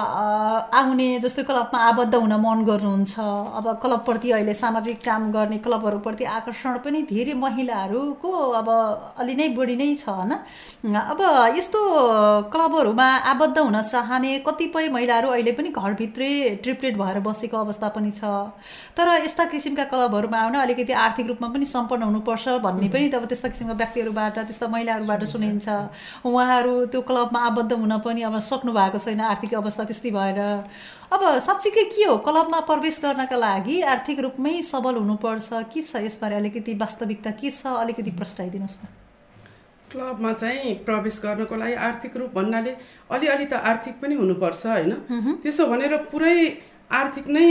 आउने 0.79 1.07
जस्तै 1.23 1.43
क्लबमा 1.49 1.79
आबद्ध 1.89 2.15
हुन 2.15 2.33
मन 2.45 2.63
गर्नुहुन्छ। 2.69 3.13
अब 3.59 3.65
क्लबप्रति 3.81 4.31
अहिले 4.31 4.53
सामाजिक 4.53 4.97
काम 5.05 5.31
गर्ने 5.31 5.57
क्लबहरूप्रति 5.65 6.23
आकर्षण 6.37 6.77
पनि 6.85 7.01
धेरै 7.11 7.33
महिलाहरूको 7.43 8.31
अब 8.59 8.69
अलि 9.23 9.35
नै 9.35 9.47
बढी 9.55 9.75
नै 9.75 9.87
छ 9.95 10.09
होइन? 10.09 10.33
अब 10.93 11.21
यस्तो 11.57 11.79
क्लबहरूमा 12.51 13.07
आबद्ध 13.31 13.57
हुन 13.57 13.81
चाहने 13.83 14.31
कतिपय 14.47 14.89
महिलाहरू 14.89 15.29
अहिले 15.29 15.51
पनि 15.53 15.69
घरभित्रै 15.71 16.33
ट्रिप्टेड 16.63 16.97
भएर 16.97 17.19
बसेको 17.29 17.57
अवस्था 17.57 17.87
पनि 17.95 18.11
छ। 18.11 18.33
तर 18.97 19.07
यस्ता 19.23 19.45
किसिमका 19.53 19.83
क्लबहरूमा 19.93 20.37
आउन 20.41 20.55
अलिकति 20.65 20.93
आर्थिक 21.05 21.27
रूपमा 21.27 21.47
पनि 21.53 21.65
सम्पन्न 21.67 22.03
हुनुपर्छ 22.03 22.59
भन्ने 22.67 22.89
पनि 22.89 23.09
अब 23.13 23.25
त्यस्ता 23.31 23.47
किसिमका 23.47 23.73
व्यक्तिहरूबाट 23.75 24.37
त्यस्ता 24.41 24.67
महिलाहरूबाट 24.73 25.23
सुनिन्छ। 25.23 25.67
उहाँहरू 26.25 26.73
त्यो 26.89 27.01
क्लबमा 27.01 27.39
आबद्ध 27.47 27.71
हुन 27.73 27.93
पनि 28.01 28.21
अब 28.25 28.39
सक्नु 28.41 28.71
भएको 28.73 28.97
छैन 28.97 29.21
आर्थिक 29.21 29.53
अवस्था 29.53 29.83
त्यस्तै 29.85 30.11
भएर। 30.11 30.39
अब 31.13 31.21
साँच्चीकै 31.39 31.83
के 31.93 32.03
हो? 32.03 32.17
क्लबमा 32.25 32.59
प्रवेश 32.65 32.99
गर्नका 33.03 33.37
लागि 33.37 33.75
आर्थिक 33.93 34.19
रूपमै 34.25 34.61
सबल 34.65 34.95
हुनुपर्छ। 34.97 35.49
के 35.69 35.81
छ 35.83 36.01
यसबारे 36.01 36.35
अलिकति 36.35 36.73
वास्तविकता 36.75 37.31
के 37.37 37.49
छ? 37.51 37.61
अलिकति 37.83 38.11
प्रस्ताइदिनुहोस् 38.17 38.77
न। 38.81 38.85
क्लबमा 39.91 40.31
चाहिँ 40.33 40.73
प्रवेश 40.85 41.21
गर्नको 41.23 41.55
लागि 41.55 41.73
आर्थिक 41.87 42.17
रूप 42.17 42.31
भन्नाले 42.33 42.71
अलिअलि 43.13 43.45
त 43.45 43.53
आर्थिक 43.61 44.01
पनि 44.01 44.15
हुनुपर्छ 44.17 44.65
होइन? 44.65 44.91
त्यसो 45.43 45.63
भनेर 45.69 45.93
पुरै 46.09 46.37
आर्थिक 46.91 47.27
नै 47.29 47.45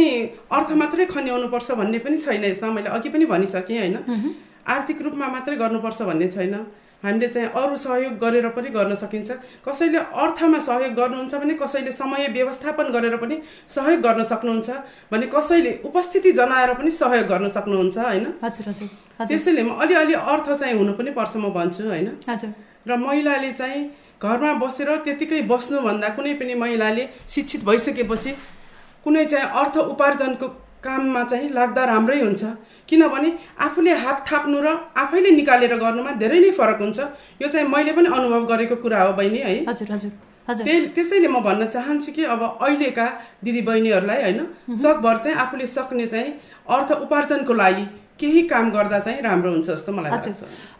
अर्थ 0.50 0.70
मात्रै 0.74 1.04
खन्याउनुपर्छ 1.06 1.70
भन्ने 1.78 1.98
पनि 2.02 2.16
छैन 2.18 2.44
यसमा। 2.44 2.70
मैले 2.74 2.90
अघि 2.90 3.08
पनि 3.14 3.24
भनिसकेँ 3.26 3.78
होइन? 3.78 3.96
आर्थिक 4.66 4.98
रूपमा 5.02 5.26
मात्रै 5.28 5.56
गर्नुपर्छ 5.56 6.02
भन्ने 6.02 6.28
छैन। 6.34 6.54
हामीले 7.02 7.28
चाहिँ 7.28 7.48
अरू 7.50 7.76
सहयोग 7.76 8.14
गरेर 8.18 8.48
पनि 8.56 8.68
गर्न 8.70 8.94
सकिन्छ। 8.94 9.30
कसैले 9.66 9.98
अर्थमा 9.98 10.58
सहयोग 10.58 10.92
गर्नुहुन्छ 10.94 11.34
भने 11.34 11.54
कसैले 11.54 11.92
समय 11.92 12.28
व्यवस्थापन 12.32 12.92
गरेर 12.92 13.16
पनि 13.16 13.40
सहयोग 13.68 14.00
गर्न 14.00 14.24
सक्नुहुन्छ 14.24 14.70
भने 15.12 15.26
कसैले 15.34 15.72
उपस्थिति 15.84 16.32
जनाएर 16.32 16.72
पनि 16.74 16.90
सहयोग 16.92 17.26
गर्न 17.26 17.48
सक्नुहुन्छ 17.48 17.98
होइन? 17.98 18.24
त्यसैले 19.28 19.62
अलिअलि 19.82 20.14
अर्थ 20.14 20.52
चाहिँ 20.52 20.74
हुनु 20.78 20.92
पनि 20.94 21.10
पर्छ 21.10 21.36
म 21.36 21.50
भन्छु 21.50 21.82
होइन? 21.88 22.08
र 22.86 22.96
महिलाले 22.98 23.52
चाहिँ 23.52 23.82
घरमा 24.22 24.52
बसेर 24.62 24.96
त्यतिकै 25.04 25.40
बस्नुभन्दा 25.50 26.08
कुनै 26.16 26.34
पनि 26.34 26.54
महिलाले 26.54 27.08
शिक्षित 27.28 27.64
भइसकेपछि 27.64 28.30
कुनै 29.04 29.24
चाहिँ 29.26 29.46
अर्थ 29.60 29.76
उपार्जनको 29.90 30.46
काममा 30.84 31.22
चाहिँ 31.24 31.48
लाग्दा 31.52 31.84
राम्रै 31.84 32.18
हुन्छ। 32.20 32.42
किनभने 32.88 33.28
आफूले 33.60 33.92
हात 34.02 34.18
थाप्नु 34.28 34.58
र 34.60 34.68
आफैले 34.96 35.30
निकालेर 35.30 35.74
गर्नुमा 35.78 36.10
धेरै 36.18 36.40
नै 36.40 36.50
फरक 36.52 36.80
हुन्छ। 36.82 36.98
यो 37.42 37.48
चाहिँ 37.48 37.68
मैले 37.68 37.92
पनि 37.92 38.08
अनुभव 38.10 38.42
गरेको 38.46 38.76
कुरा 38.82 39.02
हो 39.02 39.12
बहिनी 39.14 39.38
है। 39.38 39.54
हजुर 39.70 39.90
हजुर 39.92 40.12
त्यही 40.48 40.86
त्यसैले 40.90 41.28
म 41.28 41.40
भन्न 41.40 41.66
चाहन्छु 41.70 42.12
कि 42.12 42.22
अब 42.26 42.42
अहिलेका 42.42 43.06
दिदी 43.44 43.62
बहिनीहरूलाई 43.62 44.22
होइन 44.22 44.40
सकभर 44.76 45.16
चाहिँ 45.18 45.36
आफूले 45.38 45.66
सक्ने 45.68 46.06
चाहिँ 46.06 46.30
अर्थ 46.68 46.90
उपार्जनको 47.06 47.54
लागि 47.54 47.84
केही 48.18 48.42
काम 48.50 48.70
गर्दा 48.70 48.98
चाहिँ 48.98 49.22
राम्रो 49.22 49.50
हुन्छ 49.50 49.66
जस्तो 49.70 49.92
मलाई 49.92 50.10
लाग्छ। 50.10 50.28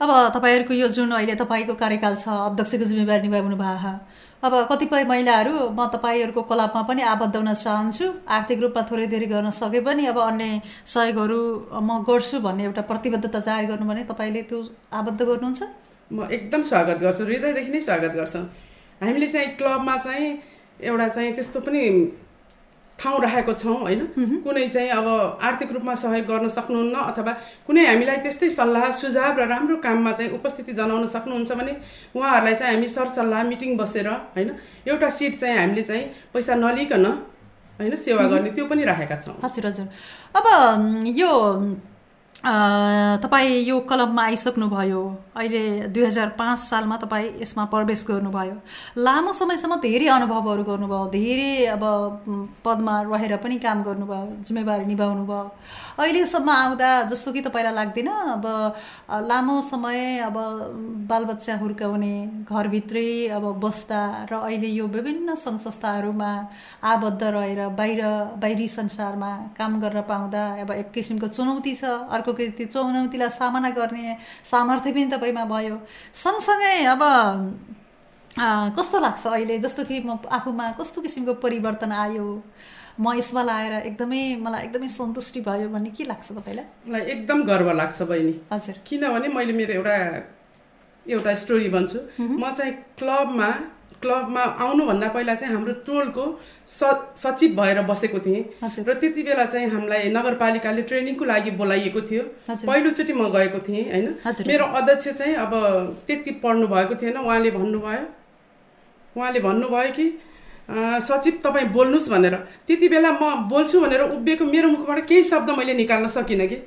अब 0.03 0.11
तपाईँहरूको 0.35 0.75
यो 0.75 0.89
जुन 0.89 1.11
अहिले 1.13 1.35
तपाईँको 1.39 1.75
कार्यकाल 1.79 2.15
छ 2.19 2.29
अध्यक्षको 2.51 2.85
जिम्मेवारी 2.91 3.23
निभाउनु 3.23 3.57
भएको 3.57 3.95
अब 4.43 4.55
कतिपय 4.71 5.05
महिलाहरू 5.07 5.55
म 5.71 5.87
तपाईँहरूको 5.95 6.43
क्लबमा 6.43 6.83
पनि 6.83 7.03
आबद्ध 7.07 7.37
हुन 7.37 7.53
चाहन्छु। 7.55 8.07
आर्थिक 8.27 8.59
रूपमा 8.61 8.83
थोरै 8.91 9.07
धेरै 9.07 9.27
गर्न 9.31 9.51
सके 9.55 9.81
पनि 9.87 10.07
अब 10.11 10.19
अन्य 10.19 10.61
सहयोगहरू 10.85 11.39
म 11.79 12.03
गर्छु 12.03 12.41
भन्ने 12.43 12.65
एउटा 12.65 12.83
प्रतिबद्धता 12.91 13.39
जाहेर 13.39 13.67
गर्नु 13.71 13.87
भने 13.87 14.03
तपाईँले 14.11 14.43
त्यो 14.51 14.59
आबद्ध 14.91 15.21
गर्नुहुन्छ? 15.23 15.63
म 16.11 16.27
एकदम 16.27 16.63
स्वागत 16.71 16.99
गर्छु। 17.07 17.23
हृदयदेखि 17.23 17.71
नै 17.71 17.81
स्वागत 17.87 18.13
गर्छौँ। 18.19 18.45
हामीले 19.01 19.29
चाहिँ 19.31 19.49
क्लबमा 19.63 19.97
चाहिँ 20.03 20.29
एउटा 20.91 21.09
चाहिँ 21.09 21.33
त्यस्तो 21.39 21.61
पनि 21.63 21.81
ठाउँ 23.03 23.21
राखेको 23.23 23.53
छौँ 23.53 23.77
होइन? 23.83 24.01
कुनै 24.45 24.67
चाहिँ 24.69 24.91
अब 24.95 25.07
आर्थिक 25.43 25.73
रूपमा 25.73 25.95
सहयोग 25.99 26.27
गर्न 26.27 26.49
सक्नुहुन्न 26.49 26.97
अथवा 27.11 27.33
कुनै 27.67 27.83
हामीलाई 27.87 28.17
त्यस्तै 28.23 28.51
सल्लाह 28.51 28.91
सुझाव 28.95 29.39
र 29.41 29.47
राम्रो 29.51 29.77
काममा 29.83 30.13
चाहिँ 30.19 30.31
उपस्थिति 30.39 30.73
जनाउन 30.73 31.07
सक्नुहुन्छ 31.11 31.53
भने 31.59 31.73
उहाँहरूलाई 32.15 32.55
चाहिँ 32.55 32.75
हामी 32.75 32.89
सरसल्लाह 32.89 33.43
मिटिङ 33.51 33.77
बसेर 33.77 34.09
होइन? 34.09 34.51
एउटा 34.87 35.09
सिट 35.11 35.35
चाहिँ 35.37 35.59
हामीले 35.59 35.83
चाहिँ 35.83 36.05
पैसा 36.33 36.55
नलिकन 36.55 37.07
होइन 37.79 37.97
सेवा 37.97 38.25
गर्ने 38.31 38.51
त्यो 38.55 38.65
पनि 38.71 38.85
राखेका 38.85 39.17
छौँ। 39.17 39.35
हजुर 39.43 39.67
हजुर। 39.67 39.87
अब 40.37 40.47
यो 41.17 41.31
तपाईँ 43.23 43.51
यो 43.65 43.79
कलममा 43.91 44.23
आइसक्नुभयो 44.25 45.03
अहिले 45.37 45.89
दुई 45.89 46.05
हजार 46.05 46.29
पाँच 46.39 46.59
सालमा 46.61 46.97
तपाईँ 47.03 47.41
यसमा 47.41 47.65
प्रवेश 47.73 48.05
गर्नुभयो। 48.09 48.57
लामो 49.01 49.33
समयसम्म 49.33 49.77
धेरै 49.81 50.07
अनुभवहरू 50.13 50.65
गर्नुभयो 50.65 51.07
धेरै 51.09 51.67
अब 51.73 51.85
पदमा 52.65 52.95
रहेर 53.09 53.37
पनि 53.41 53.57
काम 53.59 53.83
गर्नुभयो 53.83 54.45
जिम्मेवारी 54.45 54.85
निभाउनु 54.87 55.25
भयो। 55.25 55.51
अहिलेसम्म 55.99 56.51
आउँदा 56.51 56.91
जस्तो 57.09 57.33
कि 57.33 57.41
तपाईँलाई 57.49 57.75
लाग्दैन 57.75 58.09
अब 58.37 58.45
लामो 59.25 59.61
समय 59.63 60.19
अब 60.29 60.37
बालबच्चा 61.09 61.57
हुर्काउने 61.57 62.15
घरभित्रै 62.45 63.09
अब 63.33 63.45
बस्दा 63.65 64.01
र 64.33 64.35
अहिले 64.37 64.69
यो 64.69 64.87
विभिन्न 64.89 65.35
सङ्घ 65.35 65.59
संस्थाहरूमा 65.61 66.31
आबद्ध 66.85 67.23
रहेर 67.23 67.61
बाहिर 67.81 68.03
बाहिरी 68.37 68.69
संसारमा 68.69 69.33
काम 69.59 69.81
गर्न 69.81 70.01
पाउँदा 70.13 70.45
अब 70.61 70.71
एक 70.73 70.91
किसिमको 70.93 71.29
चुनौती 71.29 71.75
छ। 71.75 71.85
अर्को 72.13 72.33
त्यो 72.33 72.67
चुनौतीलाई 72.69 73.31
सामना 73.33 73.71
गर्ने 73.73 74.17
सामर्थ्य 74.45 74.93
पनि 74.93 75.21
तपाईँमा 75.23 75.45
भयो। 75.47 75.77
सँगसँगै 76.15 76.75
अब 76.91 77.03
कस्तो 78.75 78.99
लाग्छ 78.99 79.27
अहिले? 79.27 79.59
जस्तो 79.63 79.85
कि 79.87 80.01
म 80.03 80.19
आफूमा 80.27 80.71
कस्तो 80.75 81.01
किसिमको 81.01 81.35
परिवर्तन 81.39 81.93
आयो? 81.95 82.27
म 83.01 83.15
यसमा 83.17 83.43
लाएर 83.43 83.73
एकदमै 83.87 84.43
मलाई 84.43 84.63
एकदमै 84.67 84.89
सन्तुष्टि 84.89 85.41
भयो 85.41 85.69
भन्ने 85.71 85.91
के 85.95 86.05
लाग्छ 86.05 86.33
तपाईँलाई? 86.33 86.67
मलाई 86.89 87.03
एकदम 87.15 87.43
गर्व 87.45 87.71
लाग्छ 87.73 88.03
बहिनी। 88.03 88.35
हजुर। 88.53 88.77
किनभने 88.87 89.29
मैले 89.31 89.53
मेरो 89.53 89.73
एउटा 89.79 89.97
एउटा 91.07 91.35
स्टोरी 91.35 91.69
भन्छु। 91.71 91.99
म 92.21 92.53
चाहिँ 92.53 92.73
क्लबमा 92.99 93.51
क्लबमा 94.03 94.43
आउनुभन्दा 94.65 95.09
पहिला 95.09 95.35
चाहिँ 95.35 95.55
हाम्रो 95.55 95.75
टोलको 95.87 96.25
स 96.69 96.91
सचिव 97.17 97.51
भएर 97.61 97.83
बसेको 97.91 98.19
थिएँ। 98.19 98.43
र 98.89 98.95
त्यति 98.95 99.23
बेला 99.23 99.45
चाहिँ 99.45 99.69
हामीलाई 99.71 100.09
नगरपालिकाले 100.11 100.83
ट्रेनिङको 100.83 101.25
लागि 101.25 101.51
बोलाइएको 101.61 102.01
थियो। 102.11 102.23
पहिलोचोटि 102.49 103.13
म 103.13 103.29
गएको 103.31 103.59
थिएँ 103.69 103.85
होइन? 103.93 104.07
मेरो 104.47 104.65
अध्यक्ष 104.81 105.09
चाहिँ 105.09 105.35
अब 105.45 105.53
त्यति 106.07 106.31
पढ्नु 106.43 106.67
भएको 106.69 106.95
थिएन 107.03 107.17
उहाँले 107.19 107.51
भन्नुभयो। 107.51 108.05
उहाँले 109.17 109.41
भन्नुभयो 109.41 109.91
कि 109.93 110.07
सचिव 110.69 111.41
तपाईँ 111.45 111.69
बोल्नुहोस् 111.69 112.09
भनेर। 112.11 112.35
त्यति 112.67 112.89
बेला 112.89 113.11
म 113.13 113.49
बोल्छु 113.49 113.81
भनेर 113.81 114.01
उभिएको 114.03 114.45
मेरो 114.45 114.69
मुखबाट 114.69 114.99
केही 115.07 115.23
शब्द 115.23 115.51
मैले 115.59 115.75
निकाल्न 115.75 116.07
सकिनँ 116.09 116.47
कि। 116.47 116.59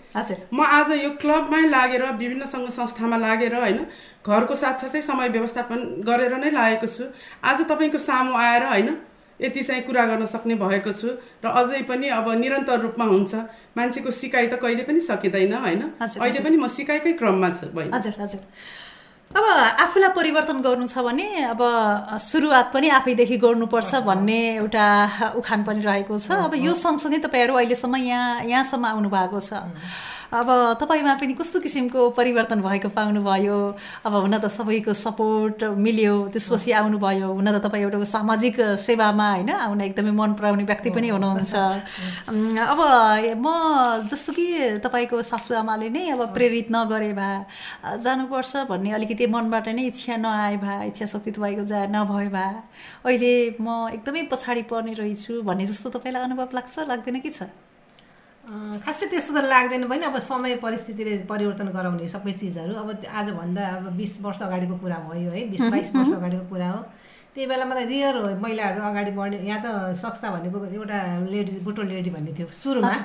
म 0.54 0.62
आज 0.62 0.92
यो 1.04 1.10
क्लबमै 1.22 1.64
लागेर 1.70 2.04
विभिन्न 2.14 2.46
सङ्घ 2.46 2.70
संस्थामा 2.70 3.18
लागेर 3.18 3.56
होइन 3.56 3.80
घरको 4.22 4.56
साथसाथै 4.56 5.02
समय 5.02 5.30
व्यवस्थापन 5.30 5.80
गरेर 6.04 6.36
नै 6.38 6.52
लागेको 6.52 6.88
छु। 6.88 7.04
आज 7.44 7.66
तपाईँको 7.66 7.98
सामु 7.98 8.36
आएर 8.36 8.64
होइन 8.68 8.90
यति 9.40 9.62
चाहिँ 9.64 9.82
कुरा 9.84 10.06
गर्न 10.06 10.26
सक्ने 10.26 10.56
भएको 10.56 10.92
छु 10.92 11.08
र 11.44 11.48
अझै 11.50 11.82
पनि 11.88 12.08
अब 12.10 12.30
निरन्तर 12.36 12.80
रूपमा 12.82 13.06
हुन्छ। 13.06 13.34
मान्छेको 13.78 14.12
सिकाइ 14.12 14.48
त 14.48 14.60
कहिले 14.60 14.84
पनि 14.84 15.00
सकिँदैन 15.02 15.54
होइन। 15.56 15.82
अहिले 16.00 16.40
पनि 16.40 16.58
म 16.58 16.68
सिकाइकै 16.68 17.14
क्रममा 17.20 17.50
छु 17.50 17.68
हजुर 17.68 18.16
हजुर। 18.20 18.42
अब 19.36 19.44
आफूलाई 19.84 20.10
परिवर्तन 20.16 20.62
गर्नु 20.64 20.88
छ 20.88 21.04
भने 21.04 21.28
अब 21.52 21.62
सुरुवात 22.24 22.72
पनि 22.74 22.88
आफैदेखि 23.00 23.38
गर्नुपर्छ 23.38 23.96
भन्ने 24.08 24.40
एउटा 24.56 24.88
उखान 25.36 25.64
पनि 25.68 25.82
रहेको 25.84 26.16
छ। 26.16 26.32
अब 26.40 26.56
यो 26.56 26.74
सँगसँगै 26.74 27.20
तपाईँहरू 27.20 27.54
अहिलेसम्म 27.60 27.96
यहाँ 28.00 28.44
यहाँसम्म 28.48 28.86
आउनु 28.86 29.10
भएको 29.12 29.40
छ 29.40 29.60
अब 30.36 30.50
तपाईँमा 30.82 31.14
पनि 31.16 31.34
कस्तो 31.40 31.60
किसिमको 31.64 32.10
परिवर्तन 32.18 32.62
भएको 32.62 32.90
पाउनुभयो? 32.92 33.58
अब 34.06 34.14
हुन 34.16 34.38
त 34.38 34.52
सबैको 34.52 34.94
सपोर्ट 34.94 35.64
मिल्यो 35.80 36.14
त्यसपछि 36.34 36.72
आउनुभयो। 36.76 37.28
हुन 37.32 37.48
त 37.52 37.64
तपाईँ 37.64 37.84
एउटा 37.84 38.04
सामाजिक 38.04 38.56
सेवामा 38.84 39.28
होइन 39.32 39.50
आउन 39.50 39.82
एकदमै 39.82 40.12
मन 40.12 40.34
पराउने 40.36 40.64
व्यक्ति 40.64 40.90
पनि 40.92 41.10
हुनुहुन्छ। 41.10 41.54
अब 41.56 42.80
म 43.40 43.48
जस्तो 44.12 44.32
कि 44.36 44.46
तपाईँको 44.84 45.22
सासुआमाले 45.24 45.90
नै 45.90 46.04
अब 46.12 46.22
प्रेरित 46.36 46.68
नगरे 46.72 47.12
भए 47.16 47.36
जानुपर्छ 48.04 48.68
भन्ने 48.70 48.92
अलिकति 48.92 49.26
मनबाट 49.32 49.68
नै 49.72 49.84
इच्छा 49.88 50.16
नआए 50.20 50.58
भए 50.60 50.88
इच्छा 50.88 51.06
शक्ति 51.06 51.32
तपाईँको 51.32 51.64
जा 51.64 51.86
नभए 51.88 52.28
भए 52.36 52.56
अहिले 53.08 53.34
म 53.62 53.88
एकदमै 53.94 54.24
पछाडि 54.32 54.64
पर्ने 54.68 54.94
रहेछु 55.00 55.42
भन्ने 55.48 55.66
जस्तो 55.66 55.90
तपाईँलाई 55.96 56.24
अनुभव 56.24 56.50
लाग्छ 56.54 56.76
लाग्दैन 56.92 57.20
कि 57.24 57.30
छ? 57.30 57.48
खासै 58.46 59.06
त्यस्तो 59.10 59.32
त 59.34 59.40
लाग्दैन 59.50 59.84
पनि। 59.90 60.04
अब 60.06 60.18
समय 60.22 60.56
परिस्थितिले 60.62 61.18
परिवर्तन 61.26 61.68
गराउने 61.74 62.08
सबै 62.08 62.34
चिजहरू। 62.42 62.74
अब 62.78 62.90
आजभन्दा 63.10 63.62
अब 63.78 63.86
बिस 63.98 64.22
वर्ष 64.22 64.42
अगाडिको 64.48 64.76
कुरा 64.84 64.98
भयो 65.10 65.32
है 65.34 65.42
बिस 65.50 65.66
बाइस 65.74 65.90
वर्ष 65.96 66.14
अगाडिको 66.14 66.46
कुरा 66.54 66.70
हो। 66.70 66.82
त्यही 67.36 67.48
बेलामा 67.52 67.76
त 67.76 67.84
रियर 67.92 68.16
हो 68.16 68.28
महिलाहरू 68.40 68.80
अगाडि 68.80 69.12
बढ्ने 69.12 69.38
यहाँ 69.44 69.60
त 69.60 69.92
सक्सा 69.92 70.28
भनेको 70.40 70.58
एउटा 70.72 70.98
लेडिज 71.28 71.58
बुटो 71.68 71.82
लेडी 71.84 72.10
भन्ने 72.16 72.32
थियो 72.32 72.48
सुरुमा। 72.48 72.96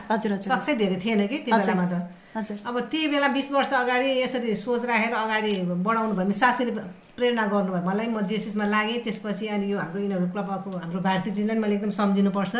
सक्सै 0.46 0.74
धेरै 0.78 0.98
थिएन 1.02 1.26
कि 1.26 1.38
त्यो 1.50 1.58
बेलामा 1.58 1.86
त। 1.90 1.94
अब 2.30 2.76
त्यही 2.86 3.06
बेला 3.10 3.28
बिस 3.34 3.50
वर्ष 3.50 3.72
अगाडि 3.74 4.08
यसरी 4.22 4.54
सोच 4.54 4.86
राखेर 4.86 5.14
अगाडि 5.18 5.50
बढाउनु 5.82 6.14
भयो 6.14 6.30
भने 6.30 6.34
सासूले 6.38 6.72
प्रेरणा 7.18 7.44
गर्नुभयो। 7.50 7.82
मलाई 7.82 8.06
म 8.06 8.22
जेसिसमा 8.22 8.70
लागेँ 8.70 9.02
त्यसपछि 9.02 9.46
अनि 9.50 9.66
यो 9.66 9.78
हाम्रो 9.82 9.98
यिनीहरू 9.98 10.26
क्लबको 10.30 10.70
हाम्रो 10.78 11.00
भारतीयजीलाई 11.10 11.58
मैले 11.58 11.74
एकदम 11.82 11.90
सम्झिनुपर्छ। 11.90 12.54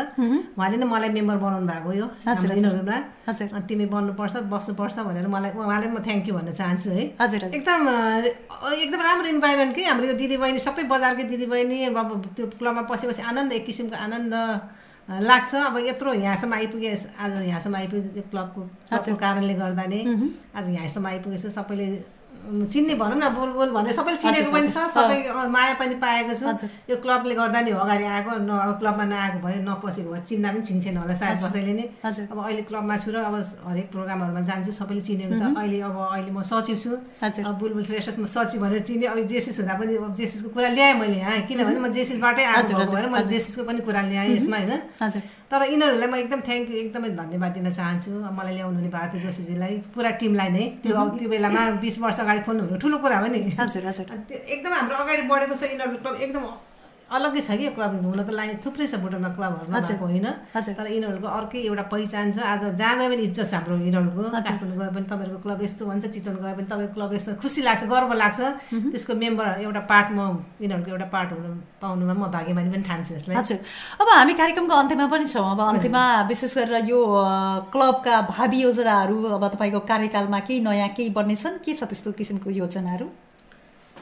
उहाँले 0.58 0.76
नै 0.82 0.86
मलाई 0.90 1.10
मेम्बर 1.14 1.36
बनाउनु 1.38 1.66
भएको 1.70 1.90
यो 2.02 2.06
यिनीहरूमा। 2.26 2.98
तिमी 3.70 3.86
बन्नुपर्छ 3.94 4.34
बस्नुपर्छ 4.50 4.96
भनेर 5.06 5.26
मलाई 5.30 5.50
उहाँलाई 5.54 5.90
म 5.94 6.02
थ्याङ्क 6.02 6.24
यू 6.28 6.34
भन्न 6.34 6.50
चाहन्छु 6.50 6.90
है। 6.90 7.02
एकदम 7.54 7.80
एकदम 8.74 9.00
राम्रो 9.06 9.28
इन्भाइरोमेन्ट 9.38 9.72
कि 9.78 9.82
हाम्रो 9.86 10.06
यो 10.10 10.14
दिदीबहिनी 10.18 10.60
सबै 10.66 10.82
बजारकै 10.90 11.24
दिदीबहिनी। 11.30 11.58
अब 11.62 12.10
त्यो 12.36 12.46
क्लबमा 12.58 12.82
पसेपछि 12.90 13.22
आनन्द 13.22 13.52
एक 13.52 13.64
किसिमको 13.66 13.96
आनन्द 13.96 14.34
लाग्छ। 15.08 15.54
अब 15.54 15.76
यत्रो 15.88 16.12
यहाँसम्म 16.14 16.54
आइपुगे 16.54 16.90
आज 17.18 17.32
यहाँसम्म 17.42 17.76
आइपुगे 17.76 18.22
क्लबको 18.30 18.62
कारणले 19.16 19.54
गर्दा 19.54 19.84
नै 19.92 20.00
आज 20.54 20.68
यहाँसम्म 20.70 21.06
आइपुगेछ। 21.06 21.46
सबैले 21.58 21.86
चिन्ने 22.40 22.94
भनौँ 22.96 23.18
न 23.20 23.28
बोल 23.36 23.50
बोल 23.52 23.70
भनेर 23.70 23.92
सबैले 23.92 24.16
चिनेको 24.16 24.50
पनि 24.50 24.68
छ 24.68 24.86
सबै 24.90 25.16
माया 25.54 25.74
पनि 25.80 25.94
पाएको 26.00 26.34
छु। 26.34 26.46
यो 26.90 26.96
क्लबले 27.04 27.34
गर्दा 27.34 27.60
नि 27.60 27.70
हो 27.70 27.78
अगाडि 27.78 28.04
आएको 28.04 28.30
न 28.42 28.50
अब 28.50 28.78
क्लबमा 28.80 29.04
नआएको 29.12 29.38
भयो 29.44 29.60
नपसेको 29.62 30.10
भयो 30.10 30.22
चिन्दा 30.24 30.48
पनि 30.50 30.62
चिन्थेन 30.68 30.96
होला 31.00 31.14
सायद 31.14 31.38
कसैले 31.44 31.72
नै। 31.78 31.86
अब 32.32 32.38
अहिले 32.40 32.62
क्लबमा 32.68 32.94
छु 32.96 33.10
र 33.12 33.16
अब 33.28 33.34
हरेक 33.68 33.86
प्रोग्रामहरूमा 33.92 34.42
जान्छु 34.48 34.72
सबैले 34.72 35.02
चिनेको 35.08 35.34
छ। 35.36 35.42
अहिले 35.54 35.78
अब 35.84 35.96
अहिले 36.00 36.30
म 36.32 36.42
सचिव 36.42 36.76
छु। 36.82 36.92
अब 37.20 37.54
बुलबुल 37.60 37.84
श्रेष्ठ 37.84 38.18
म 38.18 38.26
सचिव 38.26 38.60
भनेर 38.64 38.82
चिने 38.88 39.06
अब 39.12 39.18
जेसिस 39.30 39.60
हुँदा 39.60 39.74
पनि 39.78 39.92
अब 40.00 40.14
जेसिसको 40.16 40.48
कुरा 40.56 40.68
ल्याएँ 40.74 40.94
मैले 40.96 41.18
यहाँ 41.20 41.40
किनभने 41.46 41.78
म 41.78 41.88
जेसिसबाटै 41.92 42.44
आएको 42.44 42.72
भएर 42.78 43.06
मैले 43.14 43.28
जेसिसको 43.28 43.62
पनि 43.68 43.80
कुरा 43.84 44.02
ल्याएँ 44.08 44.34
यसमा 44.36 44.56
होइन। 44.56 44.72
तर 45.50 45.62
यिनीहरूलाई 45.66 46.08
म 46.08 46.14
एकदम 46.22 46.40
थ्याङ्क 46.46 46.66
यू 46.70 46.76
एकदमै 46.80 47.08
धन्यवाद 47.18 47.52
दिन 47.58 47.66
चाहन्छु। 47.74 48.10
मलाई 48.38 48.54
ल्याउनु 48.54 48.76
हुने 48.78 48.90
भारतीय 48.94 49.20
जोशीजीलाई 49.20 49.74
पुरा 49.94 50.10
टिमलाई 50.22 50.50
नै। 50.56 50.64
त्यो 50.82 50.94
त्यो 51.18 51.28
बेलामा 51.34 51.62
बिस 51.82 51.96
वर्ष 51.98 52.18
अगाडि 52.22 52.40
खोल्नु 52.46 52.62
हुनु 52.66 52.78
ठुलो 52.78 52.98
कुरा 53.02 53.18
हो 53.18 53.26
नि। 53.34 53.40
हजुर 53.58 53.84
हजुर। 53.90 54.06
एकदम 54.30 54.72
हाम्रो 54.78 54.96
अगाडि 55.04 55.22
बढेको 55.26 55.54
छ 55.58 55.62
यिनीहरू 55.74 56.14
एकदम 56.24 56.44
अलग्गै 57.10 57.42
छ 57.42 57.50
कि 57.58 57.68
क्लब 57.74 57.92
हुन 58.06 58.20
त 58.22 58.30
लाइन 58.30 58.56
थुप्रै 58.64 58.86
छ 58.86 58.94
बुटोलमा 59.02 59.30
क्लबहरू 59.34 59.70
होइन। 60.02 60.26
तर 60.78 60.86
यिनीहरूको 60.94 61.28
अर्कै 61.38 61.60
एउटा 61.66 61.84
पहिचान 61.90 62.26
छ। 62.30 62.38
आज 62.38 62.62
जहाँ 62.78 62.94
गयो 62.98 63.08
भने 63.10 63.22
इज्जत 63.28 63.46
छ 63.50 63.54
हाम्रो 63.58 63.74
यिनीहरूको। 63.82 64.22
काठमाडौँ 64.30 64.76
गयो 64.78 64.90
भने 64.94 65.06
तपाईँहरूको 65.10 65.40
क्लब 65.44 65.58
यस्तो 65.66 65.82
भन्छ 65.90 66.04
चितवन 66.14 66.36
गयो 66.38 66.54
भने 66.54 66.68
तपाईँको 66.70 66.94
क्लब 66.94 67.10
यस्तो 67.14 67.30
खुसी 67.42 67.60
लाग्छ 67.66 67.82
गर्व 67.90 68.10
लाग्छ। 68.22 68.40
त्यसको 68.94 69.12
मेम्बर 69.22 69.46
एउटा 69.66 69.82
पार्ट 69.90 70.08
म 70.14 70.18
यिनीहरूको 70.62 70.90
एउटा 70.94 71.08
पार्ट 71.10 71.28
हुनु 71.34 71.50
पाउनुमा 71.82 72.14
म 72.14 72.22
भाग्यमानी 72.30 72.68
पनि 72.70 72.84
ठान्छु 72.86 73.10
यसलाई। 73.18 73.36
हजुर। 73.36 73.58
अब 74.00 74.06
हामी 74.14 74.34
कार्यक्रमको 74.40 74.74
अन्त्यमा 74.82 75.06
पनि 75.10 75.26
छौँ। 75.26 75.46
अब 75.50 75.60
अन्त्यमा 75.66 76.02
विशेष 76.30 76.54
गरेर 76.58 76.86
यो 76.86 76.98
क्लबका 77.74 78.14
भावी 78.30 78.58
योजनाहरू 78.66 79.16
अब 79.34 79.44
तपाईँको 79.54 79.80
कार्यकालमा 79.90 80.38
केही 80.46 80.60
नयाँ 80.62 80.88
केही 80.94 81.10
बन्नेछन्? 81.18 81.58
के 81.64 81.74
छ 81.74 81.90
त्यस्तो 81.90 82.12
किसिमको 82.14 82.50
योजनाहरू? 82.50 83.08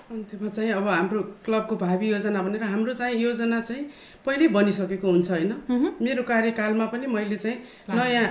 अन्त्यमा 0.08 0.48
चाहिँ 0.56 0.70
अब 0.72 0.86
हाम्रो 0.88 1.20
क्लबको 1.44 1.76
भावी 1.76 2.06
योजना 2.08 2.42
भनेर 2.42 2.62
हाम्रो 2.64 2.92
चाहिँ 2.94 3.16
योजना 3.20 3.60
चाहिँ 3.60 3.82
पहिल्यै 4.24 4.48
बनिसकेको 4.48 5.04
हुन्छ 5.04 5.30
होइन। 5.30 5.52
मेरो 6.00 6.22
कार्यकालमा 6.24 6.86
पनि 6.92 7.06
मैले 7.06 7.36
चाहिँ 7.36 7.56
नयाँ 7.92 8.24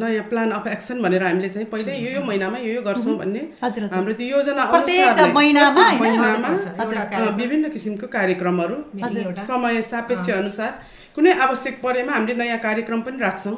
नयाँ 0.00 0.24
प्लान 0.28 0.50
अफ 0.52 0.66
एक्सन 0.68 1.00
भनेर 1.02 1.22
हामीले 1.24 1.48
चाहिँ 1.48 1.66
पहिल्यै 1.72 1.96
यो 1.96 2.10
यो 2.16 2.22
महिनामा 2.28 2.58
यो 2.58 2.72
यो 2.74 2.82
गर्छौँ 2.82 3.16
भन्ने 3.16 3.42
हाम्रो 3.64 4.12
त्यो 4.20 4.26
योजना 4.36 4.62
महिनामा 5.32 5.84
विभिन्न 7.40 7.68
किसिमको 7.72 8.06
कार्यक्रमहरू 8.16 8.76
समय 9.48 9.80
सापेक्ष 9.82 10.30
अनुसार 10.30 10.72
कुनै 11.16 11.32
आवश्यक 11.40 11.74
परेमा 11.82 12.12
हामीले 12.12 12.34
नयाँ 12.34 12.58
कार्यक्रम 12.58 13.00
पनि 13.08 13.18
राख्छौँ। 13.24 13.56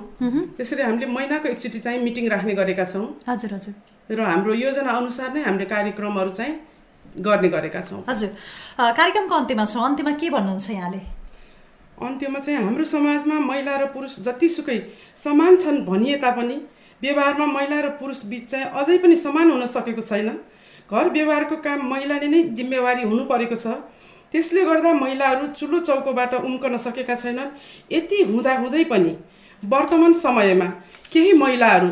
त्यसरी 0.55 0.83
हामीले 0.83 1.07
महिनाको 1.09 1.49
एकचोटि 1.49 1.79
चाहिँ 1.83 1.99
मिटिङ 2.05 2.25
राख्ने 2.31 2.55
गरेका 2.55 2.85
छौँ। 2.85 3.07
हजुर 3.29 3.51
हजुर। 3.55 3.75
र 4.09 4.21
हाम्रो 4.23 4.55
योजना 4.55 4.91
अनुसार 5.03 5.29
नै 5.35 5.43
हाम्रो 5.43 5.67
कार्यक्रमहरू 5.67 6.31
चाहिँ 6.31 6.55
गर्ने 7.19 7.49
गरेका 7.49 7.81
छौँ। 7.81 8.05
हजुर। 8.09 8.31
कार्यक्रमको 8.79 9.35
अन्त्यमा 9.35 9.65
छौँ। 9.65 9.85
अन्त्यमा 9.85 10.13
के 10.21 10.31
भन्नुहुन्छ 10.31 10.71
यहाँले? 10.71 11.01
अन्त्यमा 11.99 12.39
चाहिँ 12.39 12.59
हाम्रो 12.61 12.85
समाजमा 12.85 13.39
महिला 13.41 13.77
र 13.77 13.85
पुरुष 13.93 14.19
जतिसुकै 14.21 14.79
समान 15.17 15.57
छन् 15.57 15.85
भनिए 15.87 16.17
तापनि 16.21 16.57
व्यवहारमा 17.03 17.47
महिला 17.47 17.81
र 17.81 17.89
पुरुष 18.01 18.25
बिच 18.27 18.51
चाहिँ 18.51 18.67
अझै 18.73 18.99
पनि 18.99 19.17
समान 19.17 19.51
हुन 19.51 19.67
सकेको 19.67 20.03
छैन। 20.03 20.29
घर 20.87 21.09
व्यवहारको 21.11 21.57
काम 21.59 21.81
महिलाले 21.91 22.29
नै 22.29 22.43
जिम्मेवारी 22.53 23.03
हुनु 23.03 23.25
परेको 23.25 23.57
छ। 23.57 23.67
त्यसले 24.33 24.65
गर्दा 24.65 24.93
महिलाहरू 24.93 25.47
चुलो 25.55 25.79
चौकोबाट 25.81 26.35
उम्कन 26.37 26.77
सकेका 26.77 27.15
छैनन्। 27.15 27.51
यति 27.93 28.23
हुँदा 28.29 28.53
हुँदै 28.59 28.85
पनि 28.85 29.13
वर्तमान 29.63 30.13
समयमा 30.15 30.67
केही 31.13 31.33
महिलाहरू 31.33 31.89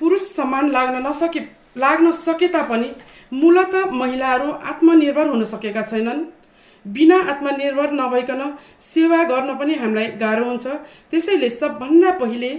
पुरुष 0.00 0.22
समान 0.36 0.70
लाग्न 0.70 1.06
नसके 1.06 1.40
लाग्न 1.76 2.12
सके 2.12 2.48
तापनि 2.48 2.88
मूलत 3.32 3.74
महिलाहरू 3.92 4.50
आत्मनिर्भर 4.70 5.26
हुन 5.28 5.44
सकेका 5.46 5.82
छैनन्। 5.82 6.24
बिना 6.84 7.18
आत्मनिर्भर 7.30 7.90
नभइकन 7.92 8.40
सेवा 8.82 9.22
गर्न 9.24 9.54
पनि 9.58 9.74
हामीलाई 9.74 10.06
गाह्रो 10.20 10.44
हुन्छ। 10.44 10.66
त्यसैले 11.10 11.48
सबभन्दा 11.50 12.10
पहिले 12.18 12.50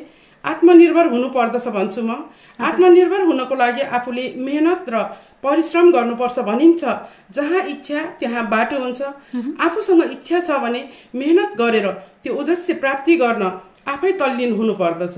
आत्मनिर्भर 0.43 1.07
हुनुपर्दछ 1.07 1.67
भन्छु 1.75 2.01
म। 2.01 2.11
आत्मनिर्भर 2.59 3.21
हुनको 3.21 3.55
लागि 3.55 3.81
आफूले 3.97 4.25
मेहनत 4.37 4.89
र 4.89 4.95
परिश्रम 5.43 5.91
गर्नुपर्छ 5.91 6.39
भनिन्छ। 6.39 6.83
जहाँ 7.31 7.61
इच्छा 7.65 7.99
त्यहाँ 8.19 8.43
बाटो 8.49 8.79
हुन्छ। 8.79 9.01
आफूसँग 9.59 10.01
इच्छा 10.11 10.39
छ 10.39 10.59
भने 10.63 10.81
मेहनत 11.15 11.55
गरेर 11.57 11.87
त्यो 12.23 12.33
उद्देश्य 12.33 12.73
प्राप्ति 12.83 13.15
गर्न 13.17 13.43
आफै 13.87 14.11
तल्लीन 14.19 14.51
हुनुपर्दछ। 14.55 15.15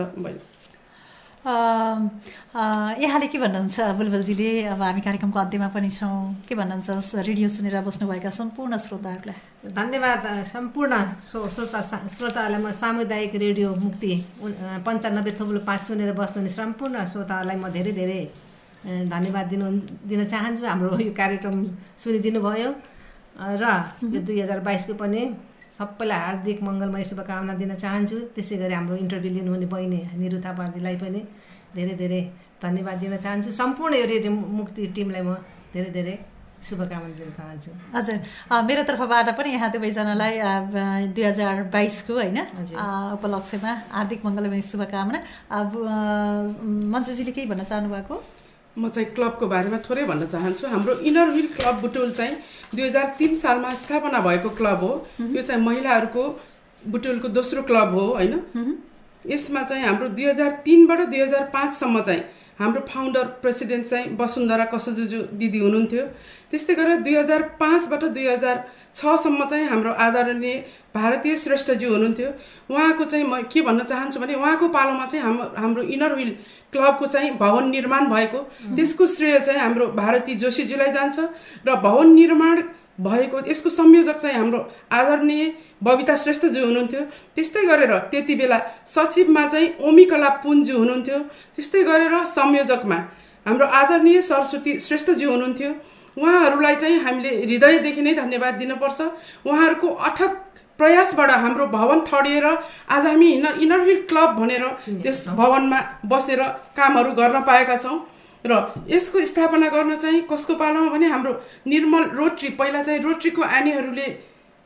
यहाँले 1.46 3.28
के 3.30 3.38
भन्नुहुन्छ 3.38 3.78
बुलबुलजीले? 3.98 4.50
अब 4.74 4.82
हामी 4.82 5.02
कार्यक्रमको 5.06 5.40
अन्त्यमा 5.40 5.68
पनि 5.78 5.90
छौँ। 5.94 6.42
के 6.50 6.56
भन्नुहुन्छ 6.58 7.22
रेडियो 7.22 7.48
सुनेर 7.54 7.86
बस्नुभएका 7.86 8.30
सम्पूर्ण 8.34 8.74
श्रोताहरूलाई? 8.74 9.70
धन्यवाद 9.70 10.26
सम्पूर्ण 10.42 10.94
श्रोता 11.22 11.82
श्रोताहरूलाई। 12.10 12.62
म 12.66 12.72
सामुदायिक 12.74 13.36
रेडियो 13.46 13.70
मुक्ति 13.78 14.14
पन्चानब्बे 14.86 15.32
थोप्लो 15.38 15.60
पाँच 15.70 15.82
सुनेर 15.86 16.18
बस्नुहुने 16.18 16.50
सम्पूर्ण 16.50 17.06
श्रोताहरूलाई 17.14 17.58
म 17.62 17.70
धेरै 17.70 17.94
धेरै 17.94 18.22
धन्यवाद 19.14 19.46
दिनु 19.46 19.66
दिन 20.10 20.26
चाहन्छु। 20.26 20.66
हाम्रो 20.66 20.98
यो 20.98 21.14
कार्यक्रम 21.14 21.56
सुनिदिनु 21.94 22.40
भयो 22.42 22.70
र 23.38 23.66
यो 24.02 24.20
दुई 24.26 24.42
हजार 24.42 24.60
बाइसको 24.66 24.94
पनि 24.98 25.22
सबैलाई 25.78 26.20
हार्दिक 26.26 26.58
मङ्गलमय 26.68 27.04
शुभकामना 27.12 27.54
दिन 27.62 27.72
चाहन्छु। 27.84 28.18
त्यसै 28.36 28.56
गरी 28.64 28.74
हाम्रो 28.80 28.96
इन्टरभ्यू 29.04 29.32
लिनुहुने 29.38 29.68
बहिनी 29.74 30.00
निरु 30.22 30.38
थापाजीलाई 30.46 30.96
पनि 31.04 31.22
धेरै 31.76 31.94
धेरै 32.02 32.22
धन्यवाद 32.64 32.98
दिन 33.04 33.14
चाहन्छु। 33.26 33.50
सम्पूर्ण 33.62 33.94
यो 34.02 34.06
रेडियो 34.14 34.32
मुक्ति 34.32 34.82
टिमलाई 34.96 35.24
म 35.28 35.36
धेरै 35.76 35.92
धेरै 35.98 36.16
शुभकामना 36.64 37.14
दिन 37.20 37.30
चाहन्छु। 37.38 37.72
हजुर। 37.96 38.18
मेरो 38.70 38.82
तर्फबाट 38.90 39.28
पनि 39.38 39.50
यहाँ 39.56 39.70
दुवैजनालाई 39.76 40.34
दुई 41.12 41.24
हजार 41.30 41.56
बाइसको 41.76 42.14
होइन 42.24 42.40
उपलक्ष्यमा 43.20 43.72
हार्दिक 43.92 44.20
मङ्गलमय 44.26 44.62
शुभकामना। 44.72 45.20
मन्जुजीले 46.94 47.32
केही 47.36 47.48
भन्न 47.52 47.64
चाहनु 47.68 47.90
भएको 47.92 48.16
म 48.78 48.90
चाहिँ 48.90 49.10
क्लबको 49.16 49.48
बारेमा 49.48 49.78
थोरै 49.90 50.04
भन्न 50.06 50.26
चाहन्छु। 50.28 50.68
हाम्रो 50.68 50.94
इनर 51.08 51.30
व्हिल 51.30 51.48
क्लब 51.56 51.76
बुटोल 51.82 52.12
चाहिँ 52.12 52.36
दुई 52.76 52.84
हजार 52.84 53.16
तिन 53.20 53.36
सालमा 53.36 53.74
स्थापना 53.74 54.20
भएको 54.20 54.50
क्लब 54.60 54.80
हो। 54.80 54.92
यो 55.22 55.42
चाहिँ 55.42 55.62
महिलाहरूको 55.64 56.24
बुटोलको 56.84 57.28
दोस्रो 57.28 57.62
क्लब 57.64 57.94
हो 57.94 58.06
होइन? 58.14 58.34
यसमा 59.26 59.64
चाहिँ 59.64 59.84
हाम्रो 59.84 60.08
दुई 60.10 60.26
हजार 60.26 60.52
तिनबाट 60.66 61.00
दुई 61.10 61.20
हजार 61.20 61.50
पाँचसम्म 61.54 62.02
चाहिँ 62.02 62.24
हाम्रो 62.60 62.82
फाउन्डर 62.88 63.26
प्रेसिडेन्ट 63.44 63.86
चाहिँ 63.86 64.16
वसुन्धरा 64.20 64.66
कसुजुजु 64.74 65.20
दिदी 65.40 65.60
हुनुहुन्थ्यो। 65.60 66.04
त्यस्तै 66.52 66.74
गरेर 66.76 67.02
दुई 67.04 67.16
हजार 67.16 67.42
पाँचबाट 67.60 68.04
दुई 68.16 68.28
हजार 68.28 68.64
छसम्म 68.96 69.46
चाहिँ 69.46 69.66
हाम्रो 69.68 69.92
आदरणीय 69.92 70.56
भारतीय 70.96 71.36
श्रेष्ठज्यू 71.38 71.90
हुनुहुन्थ्यो। 71.92 72.30
उहाँको 72.72 73.04
चाहिँ 73.06 73.26
म 73.28 73.42
के 73.52 73.62
भन्न 73.62 73.84
चाहन्छु 73.84 74.20
भने 74.20 74.34
उहाँको 74.36 74.68
पालोमा 74.72 75.06
चाहिँ 75.06 75.24
हाम्रो 75.26 75.46
हाम्रो 75.58 75.82
इनर 75.84 76.16
विल 76.16 76.32
क्लबको 76.72 77.06
चाहिँ 77.06 77.32
भवन 77.38 77.70
निर्माण 77.70 78.08
भएको। 78.08 78.40
त्यसको 78.76 79.06
श्रेय 79.06 79.40
चाहिँ 79.40 79.60
हाम्रो 79.60 79.88
भारती 80.00 80.36
जोशीज्यूलाई 80.40 80.92
जान्छ 80.92 81.20
र 81.68 81.76
भवन 81.84 82.14
निर्माण 82.14 82.62
भएको 82.98 83.40
यसको 83.48 83.70
संयोजक 83.70 84.18
चाहिँ 84.18 84.36
हाम्रो 84.36 84.60
आदरणीय 84.92 85.44
बबिता 85.84 86.16
श्रेष्ठज्यू 86.16 86.66
हुनुहुन्थ्यो। 86.66 87.02
त्यस्तै 87.36 87.64
गरेर 87.66 87.98
त्यति 88.12 88.36
बेला 88.36 88.60
सचिवमा 88.88 89.48
चाहिँ 89.48 89.68
ओमिकला 89.82 90.30
पुन्जु 90.44 90.78
हुनुहुन्थ्यो। 90.78 91.20
त्यस्तै 91.56 91.84
गरेर 91.84 92.24
संयोजकमा 92.24 92.98
हाम्रो 93.46 93.66
आदरणीय 93.82 94.22
सरस्वती 94.22 94.80
श्रेष्ठज्यू 94.80 95.30
हुनुहुन्थ्यो। 95.32 95.72
उहाँहरूलाई 96.18 96.76
चाहिँ 96.76 97.00
हामीले 97.04 97.32
हृदयदेखि 97.44 98.02
नै 98.02 98.14
धन्यवाद 98.16 98.54
दिनुपर्छ। 98.56 99.00
उहाँहरूको 99.46 99.88
अथक 100.10 100.32
प्रयासबाट 100.80 101.30
हाम्रो 101.44 101.66
भवन 101.68 102.00
ठडिएर 102.08 102.46
आज 102.46 103.06
हामी 103.06 103.28
इनर 103.64 103.82
हिल 103.88 104.02
क्लब 104.10 104.30
भनेर 104.40 104.64
त्यस 105.04 105.28
भवनमा 105.36 105.80
बसेर 106.06 106.42
कामहरू 106.76 107.12
गर्न 107.12 107.40
पाएका 107.44 107.76
छौँ। 107.78 108.00
र 108.46 108.62
यसको 108.90 109.26
स्थापना 109.26 109.70
गर्न 109.70 109.96
चाहिँ 109.98 110.22
कसको 110.32 110.56
पालोमा 110.56 110.90
भने 110.92 111.08
हाम्रो 111.08 111.34
निर्मल 111.68 112.04
रोट्री 112.14 112.50
पहिला 112.60 112.84
चाहिँ 112.84 113.00
रोट्रीको 113.02 113.42
आनीहरूले 113.42 114.08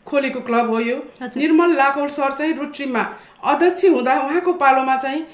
खोलेको 0.07 0.39
क्लब 0.41 0.69
हो 0.69 0.79
यो। 0.79 0.97
निर्मल 1.37 1.75
लाकौल 1.77 2.09
सर 2.09 2.31
चाहिँ 2.37 2.53
रोट्रीमा 2.57 3.03
अध्यक्ष 3.43 3.85
हुँदा 3.85 4.13
उहाँको 4.19 4.53
पालोमा 4.55 4.95
चाहिँ 4.97 5.25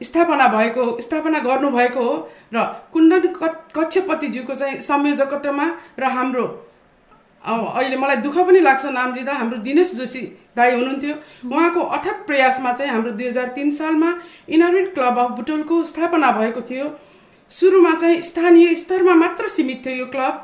स्थापना 0.00 0.46
भएको 0.48 0.84
स्थापना 1.00 1.38
गर्नुभएको 1.38 2.02
हो 2.02 2.14
र 2.54 2.62
कुण्डन 2.92 3.32
कक्षपतिज्यूको 3.74 4.54
चाहिँ 4.54 4.80
संयोजकत्वमा 4.80 5.66
र 5.98 6.04
हाम्रो 6.16 6.46
अहिले 7.42 7.96
मलाई 7.96 8.16
दुःख 8.16 8.36
पनि 8.46 8.60
लाग्छ 8.60 8.84
नाम 8.86 9.14
लिँदा 9.14 9.32
हाम्रो 9.32 9.58
दिनेश 9.62 9.94
जोशी 9.94 10.20
दाई 10.56 10.74
हुनुहुन्थ्यो। 10.74 11.14
उहाँको 11.50 11.80
अथक 11.96 12.26
प्रयासमा 12.26 12.72
चाहिँ 12.72 12.92
हाम्रो 12.92 13.10
दुई 13.12 13.26
हजार 13.26 13.48
तिन 13.56 13.70
सालमा 13.70 14.10
इनरविल 14.48 14.86
क्लब 14.94 15.18
अफ 15.18 15.30
बुटोलको 15.38 15.82
स्थापना 15.84 16.30
भएको 16.32 16.60
थियो। 16.70 16.86
सुरुमा 17.52 17.94
चाहिँ 17.94 18.20
स्थानीय 18.22 18.74
स्तरमा 18.74 19.14
मात्र 19.14 19.48
सीमित 19.48 19.82
थियो 19.86 19.94
यो 19.94 20.06
क्लब। 20.06 20.34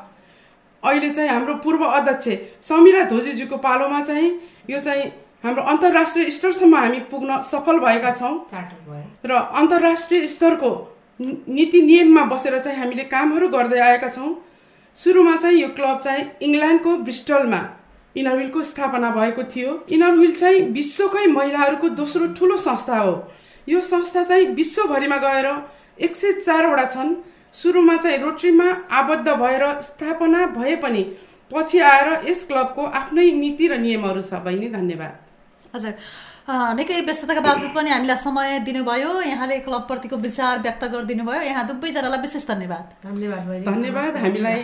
अहिले 0.83 1.09
चाहिँ 1.09 1.29
हाम्रो 1.29 1.53
पूर्व 1.63 1.83
अध्यक्ष 1.85 2.27
समिरा 2.61 3.03
धोजीज्यूको 3.09 3.57
पालोमा 3.57 4.01
चाहिँ 4.03 4.29
यो 4.69 4.79
चाहिँ 4.79 5.05
हाम्रो 5.43 5.63
अन्तर्राष्ट्रिय 5.71 6.29
स्तरसम्म 6.31 6.75
हामी 6.75 6.99
पुग्न 7.11 7.41
सफल 7.41 7.79
भएका 7.79 8.11
छौँ। 8.15 8.35
र 9.25 9.31
अन्तर्राष्ट्रिय 9.31 10.27
स्तरको 10.27 10.71
नीति 11.19 11.81
नियममा 11.81 12.23
बसेर 12.25 12.57
चाहिँ 12.59 12.79
हामीले 12.79 13.03
कामहरू 13.03 13.47
गर्दै 13.49 13.79
आएका 13.79 14.07
छौँ। 14.09 14.35
सुरुमा 14.97 15.35
चाहिँ 15.35 15.61
यो 15.61 15.67
क्लब 15.69 15.97
चाहिँ 15.99 16.25
इङ्ल्यान्डको 16.41 16.95
ब्रिस्टलमा 16.97 17.61
इनरविलको 18.15 18.61
स्थापना 18.63 19.09
भएको 19.11 19.43
थियो। 19.49 19.71
इनरविल 19.89 20.35
चाहिँ 20.35 20.61
विश्वकै 20.71 21.25
महिलाहरूको 21.27 21.89
दोस्रो 21.97 22.27
ठुलो 22.37 22.57
संस्था 22.59 22.97
हो। 22.99 23.13
यो 23.67 23.81
संस्था 23.81 24.23
चाहिँ 24.23 24.45
विश्वभरिमा 24.55 25.17
गएर 25.17 25.47
एक 25.99 26.15
सय 26.15 26.31
चारवटा 26.41 26.85
छन्। 26.85 27.15
सुरुमा 27.53 27.95
चाहिँ 27.97 28.17
रोट्रीमा 28.19 28.67
आबद्ध 28.93 29.27
भएर 29.27 29.63
स्थापना 29.81 30.45
भए 30.55 30.75
पनि 30.77 31.03
पछि 31.51 31.79
आएर 31.81 32.07
यस 32.29 32.43
क्लबको 32.47 32.83
आफ्नै 32.95 33.31
नीति 33.33 33.67
र 33.67 33.77
नियमहरू 33.79 34.21
छ। 34.21 34.33
बहिनी 34.45 34.67
धन्यवाद। 34.69 35.13
हजुर। 35.75 35.93
निकै 36.49 37.01
व्यस्तताका 37.05 37.41
बावजुद 37.41 37.71
पनि 37.73 37.89
हामीलाई 37.89 38.17
समय 38.17 38.59
दिनुभयो। 38.65 39.11
यहाँले 39.21 39.57
क्लबप्रतिको 39.65 40.17
विचार 40.17 40.59
व्यक्त 40.59 40.83
गरिदिनु 40.93 41.23
भयो 41.25 41.41
यहाँ 41.41 41.65
दुवैजनालाई 41.67 42.21
विशेष 42.21 42.47
धन्यवाद। 42.47 42.85
धन्यवाद 43.05 43.65
धन्यवाद। 43.65 44.17
हामीलाई 44.17 44.61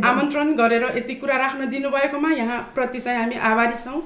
आमन्त्रण 0.00 0.54
गरेर 0.56 0.84
यति 0.96 1.14
कुरा 1.20 1.36
राख्न 1.36 1.68
दिनुभएकोमा 1.70 2.30
यहाँप्रति 2.32 3.00
चाहिँ 3.00 3.18
हामी 3.20 3.36
आभारी 3.36 3.76
छौँ। 3.84 4.00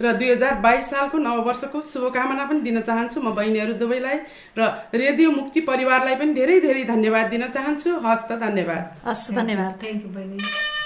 र 0.00 0.12
दुई 0.18 0.30
हजार 0.30 0.54
बाइस 0.62 0.90
सालको 0.90 1.18
नववर्षको 1.18 1.82
शुभकामना 1.82 2.44
पनि 2.46 2.60
दिन 2.60 2.80
चाहन्छु 2.80 3.20
म 3.20 3.34
बहिनीहरू 3.34 3.72
दुवैलाई 3.82 4.18
र 4.58 4.60
रेडियो 4.94 5.30
मुक्ति 5.30 5.60
परिवारलाई 5.66 6.16
पनि 6.16 6.34
धेरै 6.34 6.60
धेरै 6.60 6.84
धन्यवाद 6.94 7.26
दिन 7.30 7.46
चाहन्छु। 7.50 7.90
हस् 8.06 8.26
त 8.28 8.40
धन्यवाद। 8.40 8.84
हस् 9.06 9.30
धन्यवाद 9.34 9.72
थ्याङ्क 9.82 10.02
यू 10.04 10.10
बहिनी। 10.10 10.77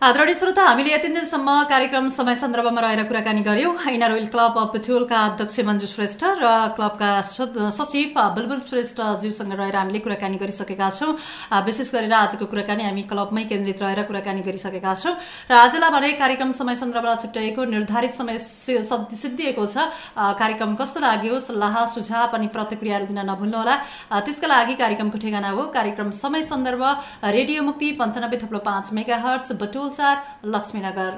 आदरणीय 0.00 0.34
श्रोता 0.34 0.62
हामीले 0.64 0.92
यतिन्जेलसम्म 0.92 1.52
कार्यक्रम 1.68 2.06
समय 2.08 2.34
सन्दर्भमा 2.40 2.80
रहेर 2.80 3.02
कुराकानी 3.04 3.40
गऱ्यौँ 3.44 3.72
इनर 3.92 4.12
ओइल 4.12 4.26
क्लब 4.32 4.54
पिठुलका 4.72 5.16
अध्यक्ष 5.24 5.58
मन्जु 5.60 5.86
श्रेष्ठ 5.86 6.24
र 6.40 6.72
क्लबका 6.76 7.10
सचिव 7.20 8.16
बुलबुल 8.16 8.60
श्रेष्ठज्यूसँग 8.70 9.52
रहेर 9.52 9.76
हामीले 9.76 9.98
कुराकानी 10.00 10.36
गरिसकेका 10.40 10.88
छौँ। 10.90 11.12
विशेष 11.66 11.92
गरेर 11.94 12.12
आजको 12.14 12.46
कुराकानी 12.48 12.84
हामी 12.84 13.02
क्लबमै 13.12 13.44
केन्द्रित 13.44 13.82
रहेर 13.82 14.02
कुराकानी 14.08 14.40
गरिसकेका 14.40 14.94
छौँ। 14.94 15.12
र 15.50 15.52
आजलाई 15.54 15.90
भने 15.92 16.12
कार्यक्रम 16.16 16.52
समय 16.56 16.74
सन्दर्भलाई 16.80 17.16
छुट्याएको 17.20 17.64
निर्धारित 17.68 18.14
समय 18.16 18.38
सिद्धिएको 18.40 19.66
छ। 19.66 19.84
कार्यक्रम 20.16 20.74
कस्तो 20.80 21.00
लाग्यो 21.00 21.40
सल्लाह 21.42 21.76
सुझाव 21.92 22.38
अनि 22.40 22.48
प्रतिक्रियाहरू 22.56 23.06
दिन 23.12 23.20
नभुल्नुहोला। 23.28 23.76
त्यसका 24.24 24.48
लागि 24.48 24.80
कार्यक्रमको 24.80 25.18
ठेगाना 25.20 25.50
हो। 25.52 25.68
कार्यक्रम 25.76 26.10
समय 26.24 26.48
सन्दर्भ 26.48 26.88
रेडियो 27.36 27.68
मुक्ति 27.68 27.92
पन्चानब्बे 28.00 28.42
थप्लो 28.42 28.64
पाँच 28.64 28.92
मेगा 28.96 29.20
हर्च 29.28 29.52
बटुल 29.60 29.88
अनुसार 29.90 30.16
लक्ष्मीनगर 30.46 31.12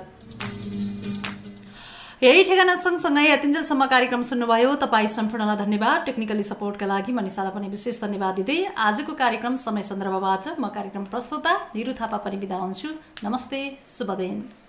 यही 2.22 2.42
ठेगाना 2.44 2.74
सँगसँगै 2.78 3.24
यतिन्जेलसम्म 3.24 3.86
कार्यक्रम 3.92 4.22
सुन्नुभयो 4.22 4.74
तपाईँ 4.82 5.08
सम्पूर्णलाई 5.10 5.56
धन्यवाद। 5.56 6.04
टेक्निकली 6.06 6.42
सपोर्टका 6.42 6.86
लागि 6.86 7.12
मनिषालाई 7.12 7.52
पनि 7.52 7.68
विशेष 7.68 8.00
धन्यवाद 8.00 8.34
दिँदै 8.38 8.58
आजको 8.78 9.12
कार्यक्रम 9.18 9.56
समय 9.66 9.82
सन्दर्भबाट 9.90 10.44
म 10.54 10.70
कार्यक्रम 10.70 11.04
प्रस्तुता 11.12 11.52
निरु 11.74 11.92
थापा 12.00 12.18
पनि 12.24 12.36
बिदा 12.38 12.56
हुन्छु। 12.64 12.88
नमस्ते 13.26 13.60
शुभ 13.90 14.10
दिन। 14.22 14.61